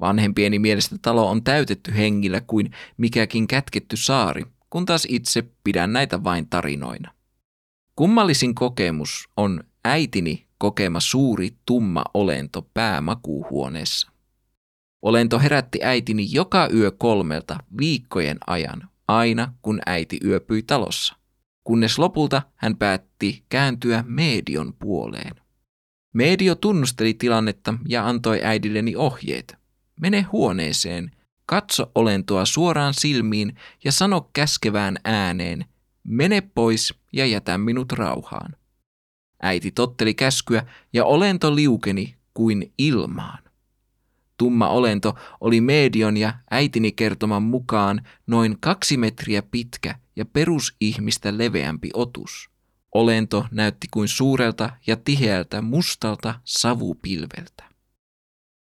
Vanhempieni 0.00 0.58
mielestä 0.58 0.96
talo 1.02 1.30
on 1.30 1.44
täytetty 1.44 1.94
hengillä 1.96 2.40
kuin 2.40 2.70
mikäkin 2.96 3.46
kätketty 3.46 3.96
saari, 3.96 4.44
kun 4.70 4.86
taas 4.86 5.06
itse 5.08 5.44
pidän 5.64 5.92
näitä 5.92 6.24
vain 6.24 6.48
tarinoina. 6.48 7.12
Kummallisin 7.96 8.54
kokemus 8.54 9.28
on 9.36 9.64
äitini 9.84 10.46
kokema 10.58 11.00
suuri 11.00 11.56
tumma 11.66 12.04
olento 12.14 12.62
päämakuuhuoneessa. 12.74 14.15
Olento 15.02 15.38
herätti 15.38 15.78
äitini 15.82 16.28
joka 16.30 16.68
yö 16.74 16.90
kolmelta 16.90 17.58
viikkojen 17.78 18.38
ajan, 18.46 18.88
aina 19.08 19.54
kun 19.62 19.80
äiti 19.86 20.20
yöpyi 20.24 20.62
talossa, 20.62 21.16
kunnes 21.64 21.98
lopulta 21.98 22.42
hän 22.54 22.76
päätti 22.76 23.44
kääntyä 23.48 24.04
medion 24.06 24.74
puoleen. 24.78 25.34
Medio 26.14 26.54
tunnusteli 26.54 27.14
tilannetta 27.14 27.74
ja 27.88 28.08
antoi 28.08 28.40
äidilleni 28.44 28.96
ohjeet. 28.96 29.56
Mene 30.00 30.22
huoneeseen, 30.22 31.10
katso 31.46 31.90
olentoa 31.94 32.44
suoraan 32.44 32.94
silmiin 32.94 33.56
ja 33.84 33.92
sano 33.92 34.30
käskevään 34.32 34.96
ääneen, 35.04 35.64
mene 36.04 36.40
pois 36.40 36.94
ja 37.12 37.26
jätä 37.26 37.58
minut 37.58 37.92
rauhaan. 37.92 38.56
Äiti 39.42 39.70
totteli 39.70 40.14
käskyä 40.14 40.66
ja 40.92 41.04
olento 41.04 41.54
liukeni 41.54 42.16
kuin 42.34 42.72
ilmaan. 42.78 43.45
Tumma 44.36 44.68
olento 44.68 45.14
oli 45.40 45.60
medion 45.60 46.16
ja 46.16 46.34
äitini 46.50 46.92
kertoman 46.92 47.42
mukaan 47.42 48.06
noin 48.26 48.56
kaksi 48.60 48.96
metriä 48.96 49.42
pitkä 49.42 49.94
ja 50.16 50.24
perusihmistä 50.24 51.38
leveämpi 51.38 51.90
otus. 51.94 52.50
Olento 52.94 53.46
näytti 53.50 53.86
kuin 53.90 54.08
suurelta 54.08 54.70
ja 54.86 54.96
tiheältä 54.96 55.62
mustalta 55.62 56.34
savupilveltä. 56.44 57.64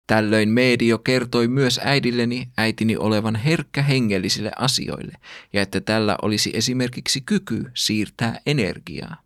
Tällöin 0.07 0.49
medio 0.49 0.99
kertoi 0.99 1.49
myös 1.49 1.81
äidilleni 1.85 2.49
äitini 2.57 2.97
olevan 2.97 3.35
herkkä 3.35 3.83
hengellisille 3.83 4.53
asioille 4.59 5.13
ja 5.53 5.63
että 5.63 5.81
tällä 5.81 6.17
olisi 6.23 6.51
esimerkiksi 6.55 7.21
kyky 7.21 7.71
siirtää 7.75 8.41
energiaa. 8.47 9.23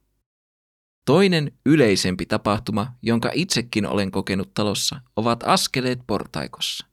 Toinen 1.06 1.52
yleisempi 1.66 2.26
tapahtuma, 2.26 2.92
jonka 3.02 3.30
itsekin 3.34 3.86
olen 3.86 4.10
kokenut 4.10 4.54
talossa, 4.54 5.00
ovat 5.16 5.44
askeleet 5.46 6.00
portaikossa. 6.06 6.86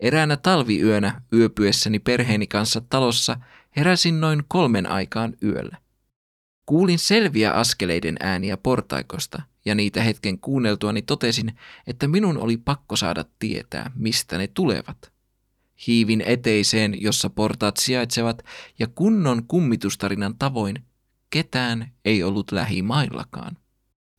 Eräänä 0.00 0.36
talviyönä 0.36 1.22
yöpyessäni 1.32 1.98
perheeni 1.98 2.46
kanssa 2.46 2.80
talossa 2.80 3.36
heräsin 3.76 4.20
noin 4.20 4.42
kolmen 4.48 4.86
aikaan 4.86 5.34
yöllä. 5.42 5.76
Kuulin 6.66 6.98
selviä 6.98 7.52
askeleiden 7.52 8.16
ääniä 8.20 8.56
portaikosta 8.56 9.42
ja 9.64 9.74
niitä 9.74 10.02
hetken 10.02 10.38
kuunneltuani 10.38 11.02
totesin, 11.02 11.56
että 11.86 12.08
minun 12.08 12.38
oli 12.38 12.56
pakko 12.56 12.96
saada 12.96 13.24
tietää, 13.38 13.90
mistä 13.94 14.38
ne 14.38 14.46
tulevat. 14.46 15.12
Hiivin 15.86 16.20
eteiseen, 16.26 17.02
jossa 17.02 17.30
portaat 17.30 17.76
sijaitsevat, 17.76 18.42
ja 18.78 18.86
kunnon 18.86 19.44
kummitustarinan 19.46 20.34
tavoin 20.38 20.87
Ketään 21.30 21.92
ei 22.04 22.22
ollut 22.22 22.52
lähimaillakaan. 22.52 23.56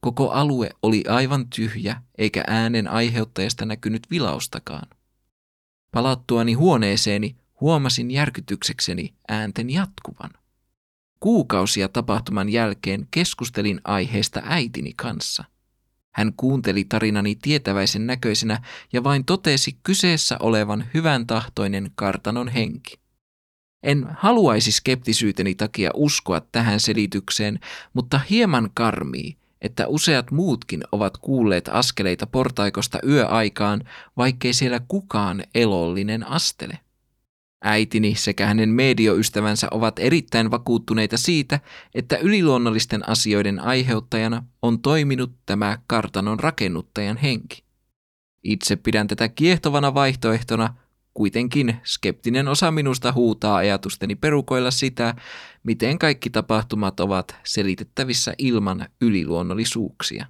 Koko 0.02 0.30
alue 0.30 0.70
oli 0.82 1.04
aivan 1.08 1.50
tyhjä, 1.50 2.02
eikä 2.18 2.44
äänen 2.48 2.88
aiheuttajasta 2.88 3.66
näkynyt 3.66 4.08
vilaustakaan. 4.12 4.88
Palattuani 5.92 6.54
huoneeseeni 6.54 7.36
huomasin 7.62 8.12
järkytyksekseni 8.12 9.14
äänten 9.28 9.70
jatkuvan. 9.70 10.30
Kuukausia 11.20 11.90
tapahtuman 11.90 12.50
jälkeen 12.50 13.08
keskustelin 13.12 13.82
aiheesta 13.84 14.42
äitini 14.46 14.94
kanssa. 14.94 15.44
Hän 16.12 16.34
kuunteli 16.38 16.84
tarinani 16.84 17.36
tietäväisen 17.36 18.08
näköisenä 18.08 18.62
ja 18.94 19.04
vain 19.04 19.26
totesi 19.26 19.78
kyseessä 19.84 20.38
olevan 20.40 20.86
hyvän 20.94 21.28
tahtoinen 21.28 21.92
kartanon 21.96 22.48
henki. 22.48 22.99
En 23.84 24.08
haluaisi 24.18 24.72
skeptisyyteni 24.72 25.56
takia 25.56 25.92
uskoa 25.94 26.42
tähän 26.52 26.80
selitykseen, 26.80 27.60
mutta 27.94 28.20
hieman 28.30 28.70
karmii, 28.74 29.38
että 29.62 29.88
useat 29.88 30.32
muutkin 30.32 30.84
ovat 30.92 31.18
kuulleet 31.18 31.70
askeleita 31.72 32.28
portaikosta 32.28 33.00
yöaikaan, 33.08 33.82
vaikkei 34.18 34.54
siellä 34.54 34.80
kukaan 34.88 35.44
elollinen 35.56 36.28
astele. 36.28 36.80
Äitini 37.64 38.16
sekä 38.16 38.46
hänen 38.48 38.70
medioystävänsä 38.70 39.68
ovat 39.72 40.00
erittäin 40.00 40.52
vakuuttuneita 40.52 41.18
siitä, 41.18 41.60
että 41.96 42.18
yliluonnollisten 42.18 43.10
asioiden 43.10 43.60
aiheuttajana 43.60 44.44
on 44.62 44.82
toiminut 44.82 45.32
tämä 45.46 45.78
kartanon 45.88 46.40
rakennuttajan 46.40 47.18
henki. 47.18 47.64
Itse 48.44 48.76
pidän 48.76 49.08
tätä 49.08 49.30
kiehtovana 49.30 49.94
vaihtoehtona, 49.94 50.74
Kuitenkin 51.20 51.76
skeptinen 51.84 52.48
osa 52.48 52.72
minusta 52.72 53.12
huutaa 53.12 53.56
ajatusteni 53.56 54.16
perukoilla 54.16 54.72
sitä, 54.72 55.16
miten 55.64 56.00
kaikki 56.00 56.30
tapahtumat 56.30 57.00
ovat 57.00 57.36
selitettävissä 57.44 58.34
ilman 58.38 58.86
yliluonnollisuuksia. 59.02 60.26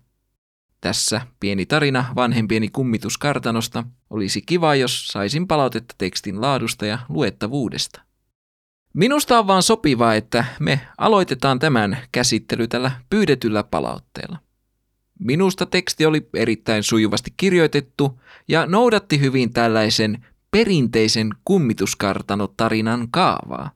Tässä 0.81 1.21
pieni 1.39 1.65
tarina 1.65 2.05
vanhempieni 2.15 2.69
kummituskartanosta. 2.69 3.83
Olisi 4.09 4.41
kiva, 4.41 4.75
jos 4.75 5.07
saisin 5.07 5.47
palautetta 5.47 5.95
tekstin 5.97 6.41
laadusta 6.41 6.85
ja 6.85 6.99
luettavuudesta. 7.09 8.01
Minusta 8.93 9.39
on 9.39 9.47
vaan 9.47 9.63
sopivaa, 9.63 10.15
että 10.15 10.45
me 10.59 10.81
aloitetaan 10.97 11.59
tämän 11.59 11.97
käsittely 12.11 12.67
tällä 12.67 12.91
pyydetyllä 13.09 13.63
palautteella. 13.63 14.37
Minusta 15.19 15.65
teksti 15.65 16.05
oli 16.05 16.29
erittäin 16.33 16.83
sujuvasti 16.83 17.33
kirjoitettu 17.37 18.21
ja 18.47 18.65
noudatti 18.65 19.19
hyvin 19.19 19.53
tällaisen 19.53 20.25
perinteisen 20.51 21.29
kummituskartanotarinan 21.45 23.07
kaavaa. 23.11 23.71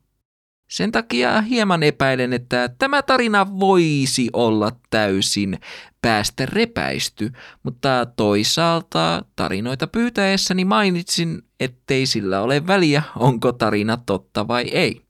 Sen 0.70 0.92
takia 0.92 1.42
hieman 1.42 1.84
epäilen, 1.84 2.34
että 2.34 2.70
tämä 2.80 3.02
tarina 3.02 3.60
voisi 3.60 4.30
olla 4.34 4.72
täysin 4.90 5.60
päästä 6.02 6.46
repäisty, 6.46 7.32
mutta 7.64 8.08
toisaalta 8.16 9.26
tarinoita 9.36 9.88
pyytäessäni 9.88 10.66
mainitsin, 10.66 11.42
ettei 11.60 12.06
sillä 12.06 12.42
ole 12.42 12.68
väliä, 12.68 13.04
onko 13.16 13.52
tarina 13.52 13.98
totta 13.98 14.48
vai 14.48 14.64
ei. 14.64 15.02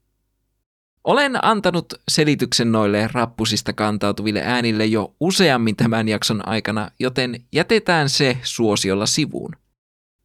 Olen 1.04 1.44
antanut 1.44 1.94
selityksen 2.08 2.72
noille 2.72 3.08
rappusista 3.12 3.72
kantautuville 3.72 4.42
äänille 4.44 4.86
jo 4.86 5.14
useammin 5.20 5.76
tämän 5.76 6.08
jakson 6.08 6.48
aikana, 6.48 6.90
joten 6.98 7.44
jätetään 7.52 8.08
se 8.08 8.38
suosiolla 8.42 9.06
sivuun. 9.06 9.56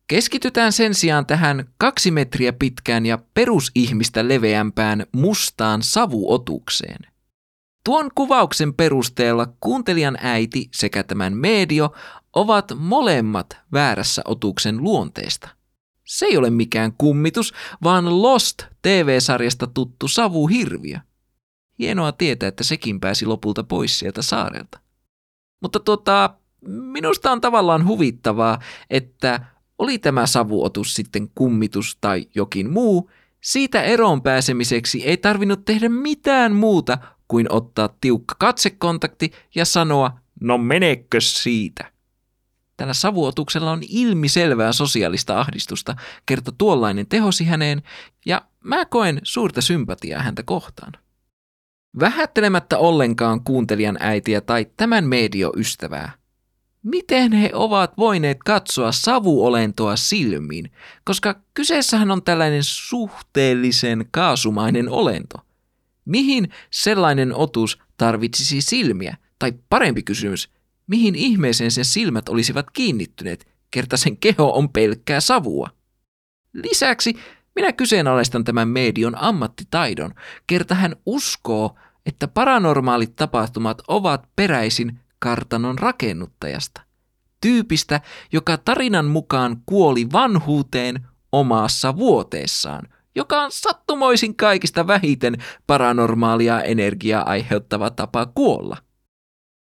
Keskitytään 0.10 0.74
sen 0.74 0.94
sijaan 0.94 1.26
tähän 1.26 1.66
kaksi 1.78 2.12
metriä 2.12 2.54
pitkään 2.54 3.06
ja 3.06 3.20
perusihmistä 3.34 4.28
leveämpään 4.28 5.06
mustaan 5.12 5.82
savuotukseen. 5.82 7.00
Tuon 7.86 8.10
kuvauksen 8.16 8.74
perusteella 8.74 9.54
kuuntelijan 9.60 10.18
äiti 10.22 10.70
sekä 10.74 11.04
tämän 11.04 11.38
medio 11.38 11.94
ovat 12.34 12.72
molemmat 12.78 13.58
väärässä 13.74 14.22
otuksen 14.26 14.84
luonteesta. 14.84 15.50
Se 16.06 16.26
ei 16.26 16.38
ole 16.38 16.50
mikään 16.50 16.94
kummitus, 16.98 17.54
vaan 17.84 18.22
Lost 18.22 18.64
TV-sarjasta 18.82 19.68
tuttu 19.68 20.08
savuhirviö. 20.08 21.00
Hienoa 21.80 22.12
tietää, 22.12 22.50
että 22.50 22.64
sekin 22.64 23.00
pääsi 23.00 23.26
lopulta 23.26 23.64
pois 23.64 24.00
sieltä 24.00 24.22
saarelta. 24.22 24.80
Mutta 25.62 25.80
tota, 25.80 26.36
minusta 26.68 27.32
on 27.32 27.42
tavallaan 27.42 27.88
huvittavaa, 27.88 28.60
että 28.90 29.46
oli 29.80 30.00
tämä 30.00 30.28
savuotus 30.28 30.94
sitten 30.94 31.30
kummitus 31.36 31.98
tai 32.02 32.28
jokin 32.36 32.70
muu, 32.70 33.12
siitä 33.42 33.82
eroon 33.82 34.22
pääsemiseksi 34.22 35.06
ei 35.06 35.18
tarvinnut 35.18 35.66
tehdä 35.66 35.90
mitään 35.90 36.56
muuta 36.56 36.98
kuin 37.28 37.48
ottaa 37.50 37.90
tiukka 38.02 38.36
katsekontakti 38.40 39.32
ja 39.56 39.66
sanoa, 39.66 40.20
no 40.42 40.58
menekö 40.58 41.22
siitä? 41.22 41.92
Tällä 42.78 42.94
savuotuksella 42.94 43.72
on 43.72 43.82
ilmiselvää 43.90 44.74
sosiaalista 44.74 45.40
ahdistusta, 45.40 45.96
kerta 46.26 46.52
tuollainen 46.52 47.08
tehosi 47.08 47.46
häneen, 47.46 47.84
ja 48.26 48.42
mä 48.64 48.86
koen 48.86 49.22
suurta 49.24 49.62
sympatiaa 49.62 50.22
häntä 50.22 50.44
kohtaan. 50.44 50.92
Vähättelemättä 52.00 52.78
ollenkaan 52.78 53.44
kuuntelijan 53.44 53.98
äitiä 54.00 54.42
tai 54.42 54.66
tämän 54.78 55.06
medioystävää. 55.08 56.19
Miten 56.84 57.32
he 57.32 57.50
ovat 57.54 57.98
voineet 57.98 58.38
katsoa 58.46 58.92
savuolentoa 58.92 59.96
silmiin, 59.96 60.72
koska 61.04 61.36
kyseessähän 61.54 62.12
on 62.12 62.24
tällainen 62.24 62.64
suhteellisen 62.64 64.06
kaasumainen 64.12 64.90
olento. 64.90 65.38
Mihin 66.06 66.50
sellainen 66.72 67.36
otus 67.36 67.80
tarvitsisi 67.98 68.62
silmiä? 68.62 69.18
Tai 69.40 69.54
parempi 69.70 70.04
kysymys, 70.04 70.50
mihin 70.88 71.16
ihmeeseen 71.16 71.72
sen 71.72 71.86
silmät 71.86 72.30
olisivat 72.30 72.66
kiinnittyneet, 72.74 73.48
kerta 73.72 73.98
sen 73.98 74.18
keho 74.18 74.52
on 74.56 74.70
pelkkää 74.70 75.20
savua? 75.20 75.70
Lisäksi 76.54 77.14
minä 77.56 77.72
kyseenalaistan 77.74 78.44
tämän 78.44 78.68
medion 78.68 79.16
ammattitaidon, 79.18 80.14
kerta 80.48 80.76
hän 80.76 80.96
uskoo, 81.06 81.76
että 82.06 82.28
paranormaalit 82.28 83.16
tapahtumat 83.16 83.82
ovat 83.88 84.30
peräisin 84.36 85.00
kartanon 85.20 85.80
rakennuttajasta. 85.80 86.82
Tyypistä, 87.42 88.02
joka 88.32 88.58
tarinan 88.58 89.06
mukaan 89.06 89.58
kuoli 89.66 90.12
vanhuuteen 90.12 91.08
omassa 91.32 91.98
vuoteessaan– 91.98 92.88
joka 93.16 93.42
on 93.42 93.52
sattumoisin 93.52 94.36
kaikista 94.36 94.88
vähiten 94.88 95.38
paranormaalia 95.68 96.62
energiaa 96.62 97.30
aiheuttava 97.30 97.90
tapa 97.90 98.26
kuolla. 98.26 98.78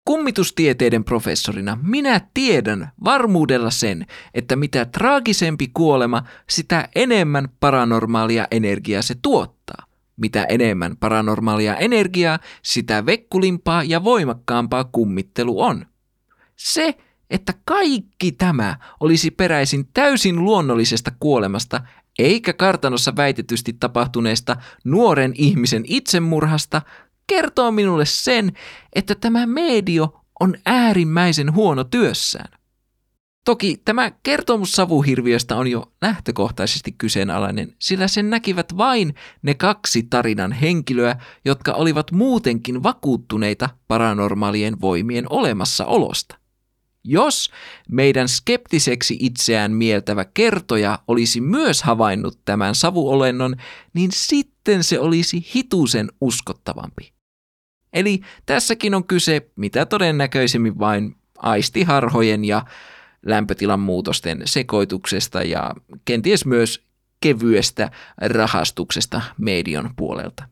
Kummitustieteiden 0.05 1.03
professorina 1.03 1.77
minä 1.83 2.21
tiedän 2.33 2.91
varmuudella 3.03 3.71
sen, 3.71 4.05
että 4.33 4.55
mitä 4.55 4.85
traagisempi 4.85 5.67
kuolema, 5.73 6.23
sitä 6.49 6.89
enemmän 6.95 7.49
paranormaalia 7.59 8.47
energiaa 8.51 9.01
se 9.01 9.15
tuottaa. 9.21 9.86
Mitä 10.17 10.43
enemmän 10.43 10.97
paranormaalia 10.97 11.75
energiaa, 11.75 12.39
sitä 12.61 13.05
vekkulimpaa 13.05 13.83
ja 13.83 14.03
voimakkaampaa 14.03 14.83
kummittelu 14.83 15.61
on. 15.61 15.85
Se, 16.55 16.97
että 17.29 17.53
kaikki 17.65 18.31
tämä 18.31 18.77
olisi 18.99 19.31
peräisin 19.31 19.87
täysin 19.93 20.43
luonnollisesta 20.43 21.11
kuolemasta, 21.19 21.81
eikä 22.19 22.53
kartanossa 22.53 23.15
väitetysti 23.15 23.73
tapahtuneesta 23.73 24.55
nuoren 24.83 25.33
ihmisen 25.35 25.83
itsemurhasta, 25.87 26.81
kertoo 27.27 27.71
minulle 27.71 28.05
sen, 28.05 28.51
että 28.95 29.15
tämä 29.15 29.45
medio 29.45 30.21
on 30.39 30.55
äärimmäisen 30.65 31.53
huono 31.53 31.83
työssään. 31.83 32.56
Toki 33.47 33.81
tämä 33.85 34.11
kertomus 34.23 34.71
savuhirviöstä 34.71 35.55
on 35.55 35.67
jo 35.67 35.91
lähtökohtaisesti 36.01 36.91
kyseenalainen, 36.91 37.73
sillä 37.79 38.07
sen 38.07 38.29
näkivät 38.29 38.77
vain 38.77 39.15
ne 39.41 39.53
kaksi 39.53 40.03
tarinan 40.03 40.51
henkilöä, 40.51 41.15
jotka 41.45 41.73
olivat 41.73 42.11
muutenkin 42.11 42.83
vakuuttuneita 42.83 43.69
paranormaalien 43.87 44.81
voimien 44.81 45.25
olemassaolosta. 45.29 46.37
Jos 47.03 47.51
meidän 47.91 48.27
skeptiseksi 48.27 49.17
itseään 49.19 49.71
mieltävä 49.71 50.25
kertoja 50.25 50.99
olisi 51.07 51.41
myös 51.41 51.83
havainnut 51.83 52.39
tämän 52.45 52.75
savuolennon, 52.75 53.55
niin 53.93 54.11
sitten 54.13 54.83
se 54.83 54.99
olisi 54.99 55.45
hitusen 55.55 56.11
uskottavampi. 56.21 57.13
Eli 57.93 58.21
tässäkin 58.45 58.95
on 58.95 59.07
kyse 59.07 59.49
mitä 59.55 59.85
todennäköisemmin 59.85 60.79
vain 60.79 61.15
aistiharhojen 61.37 62.45
ja 62.45 62.65
lämpötilan 63.27 63.79
muutosten 63.79 64.41
sekoituksesta 64.45 65.43
ja 65.43 65.73
kenties 66.05 66.45
myös 66.45 66.83
kevyestä 67.21 67.91
rahastuksesta 68.17 69.21
median 69.37 69.93
puolelta. 69.95 70.43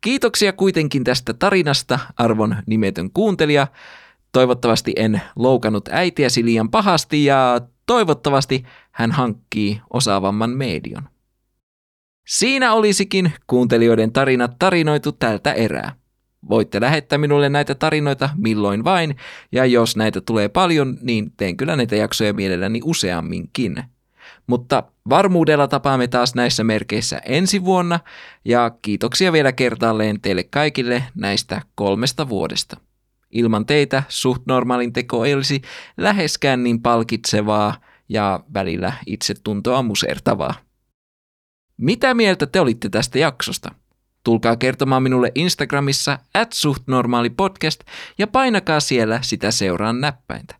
Kiitoksia 0.00 0.52
kuitenkin 0.52 1.04
tästä 1.04 1.34
tarinasta, 1.34 1.98
arvon 2.16 2.56
nimetön 2.66 3.10
kuuntelija. 3.10 3.66
Toivottavasti 4.32 4.92
en 4.96 5.20
loukannut 5.36 5.88
äitiäsi 5.88 6.44
liian 6.44 6.70
pahasti 6.70 7.24
ja 7.24 7.60
toivottavasti 7.86 8.64
hän 8.92 9.12
hankkii 9.12 9.80
osaavamman 9.90 10.50
median. 10.50 11.08
Siinä 12.26 12.72
olisikin 12.72 13.32
kuuntelijoiden 13.46 14.12
tarinat 14.12 14.56
tarinoitu 14.58 15.12
tältä 15.12 15.52
erää. 15.52 15.92
Voitte 16.48 16.80
lähettää 16.80 17.18
minulle 17.18 17.48
näitä 17.48 17.74
tarinoita 17.74 18.30
milloin 18.36 18.84
vain, 18.84 19.16
ja 19.52 19.66
jos 19.66 19.96
näitä 19.96 20.20
tulee 20.20 20.48
paljon, 20.48 20.98
niin 21.00 21.32
teen 21.36 21.56
kyllä 21.56 21.76
näitä 21.76 21.96
jaksoja 21.96 22.32
mielelläni 22.32 22.80
useamminkin. 22.84 23.84
Mutta 24.46 24.82
varmuudella 25.08 25.68
tapaamme 25.68 26.08
taas 26.08 26.34
näissä 26.34 26.64
merkeissä 26.64 27.18
ensi 27.18 27.64
vuonna, 27.64 28.00
ja 28.44 28.70
kiitoksia 28.82 29.32
vielä 29.32 29.52
kertaalleen 29.52 30.20
teille 30.20 30.42
kaikille 30.42 31.04
näistä 31.14 31.62
kolmesta 31.74 32.28
vuodesta. 32.28 32.76
Ilman 33.30 33.66
teitä 33.66 34.02
suht 34.08 34.42
normaalin 34.46 34.92
teko 34.92 35.24
ei 35.24 35.34
olisi 35.34 35.62
läheskään 35.96 36.62
niin 36.62 36.82
palkitsevaa 36.82 37.76
ja 38.08 38.40
välillä 38.54 38.92
itsetuntoa 39.06 39.82
musertavaa. 39.82 40.54
Mitä 41.76 42.14
mieltä 42.14 42.46
te 42.46 42.60
olitte 42.60 42.88
tästä 42.88 43.18
jaksosta? 43.18 43.74
Tulkaa 44.26 44.56
kertomaan 44.56 45.02
minulle 45.02 45.32
Instagramissa 45.34 46.18
at 46.34 46.52
ja 48.18 48.26
painakaa 48.26 48.80
siellä 48.80 49.18
sitä 49.22 49.50
seuraan 49.50 50.00
näppäintä. 50.00 50.54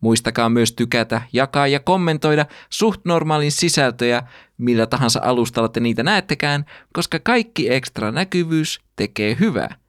Muistakaa 0.00 0.48
myös 0.48 0.72
tykätä, 0.72 1.22
jakaa 1.32 1.66
ja 1.66 1.80
kommentoida 1.80 2.46
suht 2.70 3.00
normaalin 3.04 3.52
sisältöjä, 3.52 4.22
millä 4.58 4.86
tahansa 4.86 5.20
alustalla 5.22 5.68
te 5.68 5.80
niitä 5.80 6.02
näettekään, 6.02 6.64
koska 6.92 7.18
kaikki 7.18 7.72
ekstra 7.72 8.12
näkyvyys 8.12 8.80
tekee 8.96 9.36
hyvää. 9.40 9.81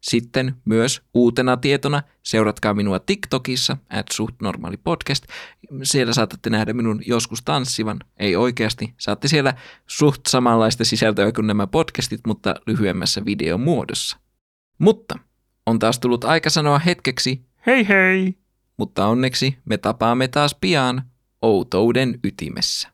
Sitten 0.00 0.54
myös 0.64 1.02
uutena 1.14 1.56
tietona 1.56 2.02
seuratkaa 2.22 2.74
minua 2.74 2.98
TikTokissa, 2.98 3.76
at 3.90 4.06
suht 4.12 4.34
normaali 4.42 4.76
podcast. 4.76 5.24
Siellä 5.82 6.12
saatatte 6.12 6.50
nähdä 6.50 6.72
minun 6.72 7.02
joskus 7.06 7.42
tanssivan, 7.42 7.98
ei 8.16 8.36
oikeasti. 8.36 8.94
Saatte 8.98 9.28
siellä 9.28 9.54
suht 9.86 10.20
samanlaista 10.28 10.84
sisältöä 10.84 11.32
kuin 11.32 11.46
nämä 11.46 11.66
podcastit, 11.66 12.20
mutta 12.26 12.54
lyhyemmässä 12.66 13.24
videomuodossa. 13.24 14.18
Mutta 14.78 15.18
on 15.66 15.78
taas 15.78 15.98
tullut 15.98 16.24
aika 16.24 16.50
sanoa 16.50 16.78
hetkeksi 16.78 17.48
hei 17.66 17.88
hei! 17.88 18.38
Mutta 18.76 19.06
onneksi 19.06 19.58
me 19.64 19.78
tapaamme 19.78 20.28
taas 20.28 20.56
pian 20.60 21.02
outouden 21.42 22.20
ytimessä. 22.24 22.88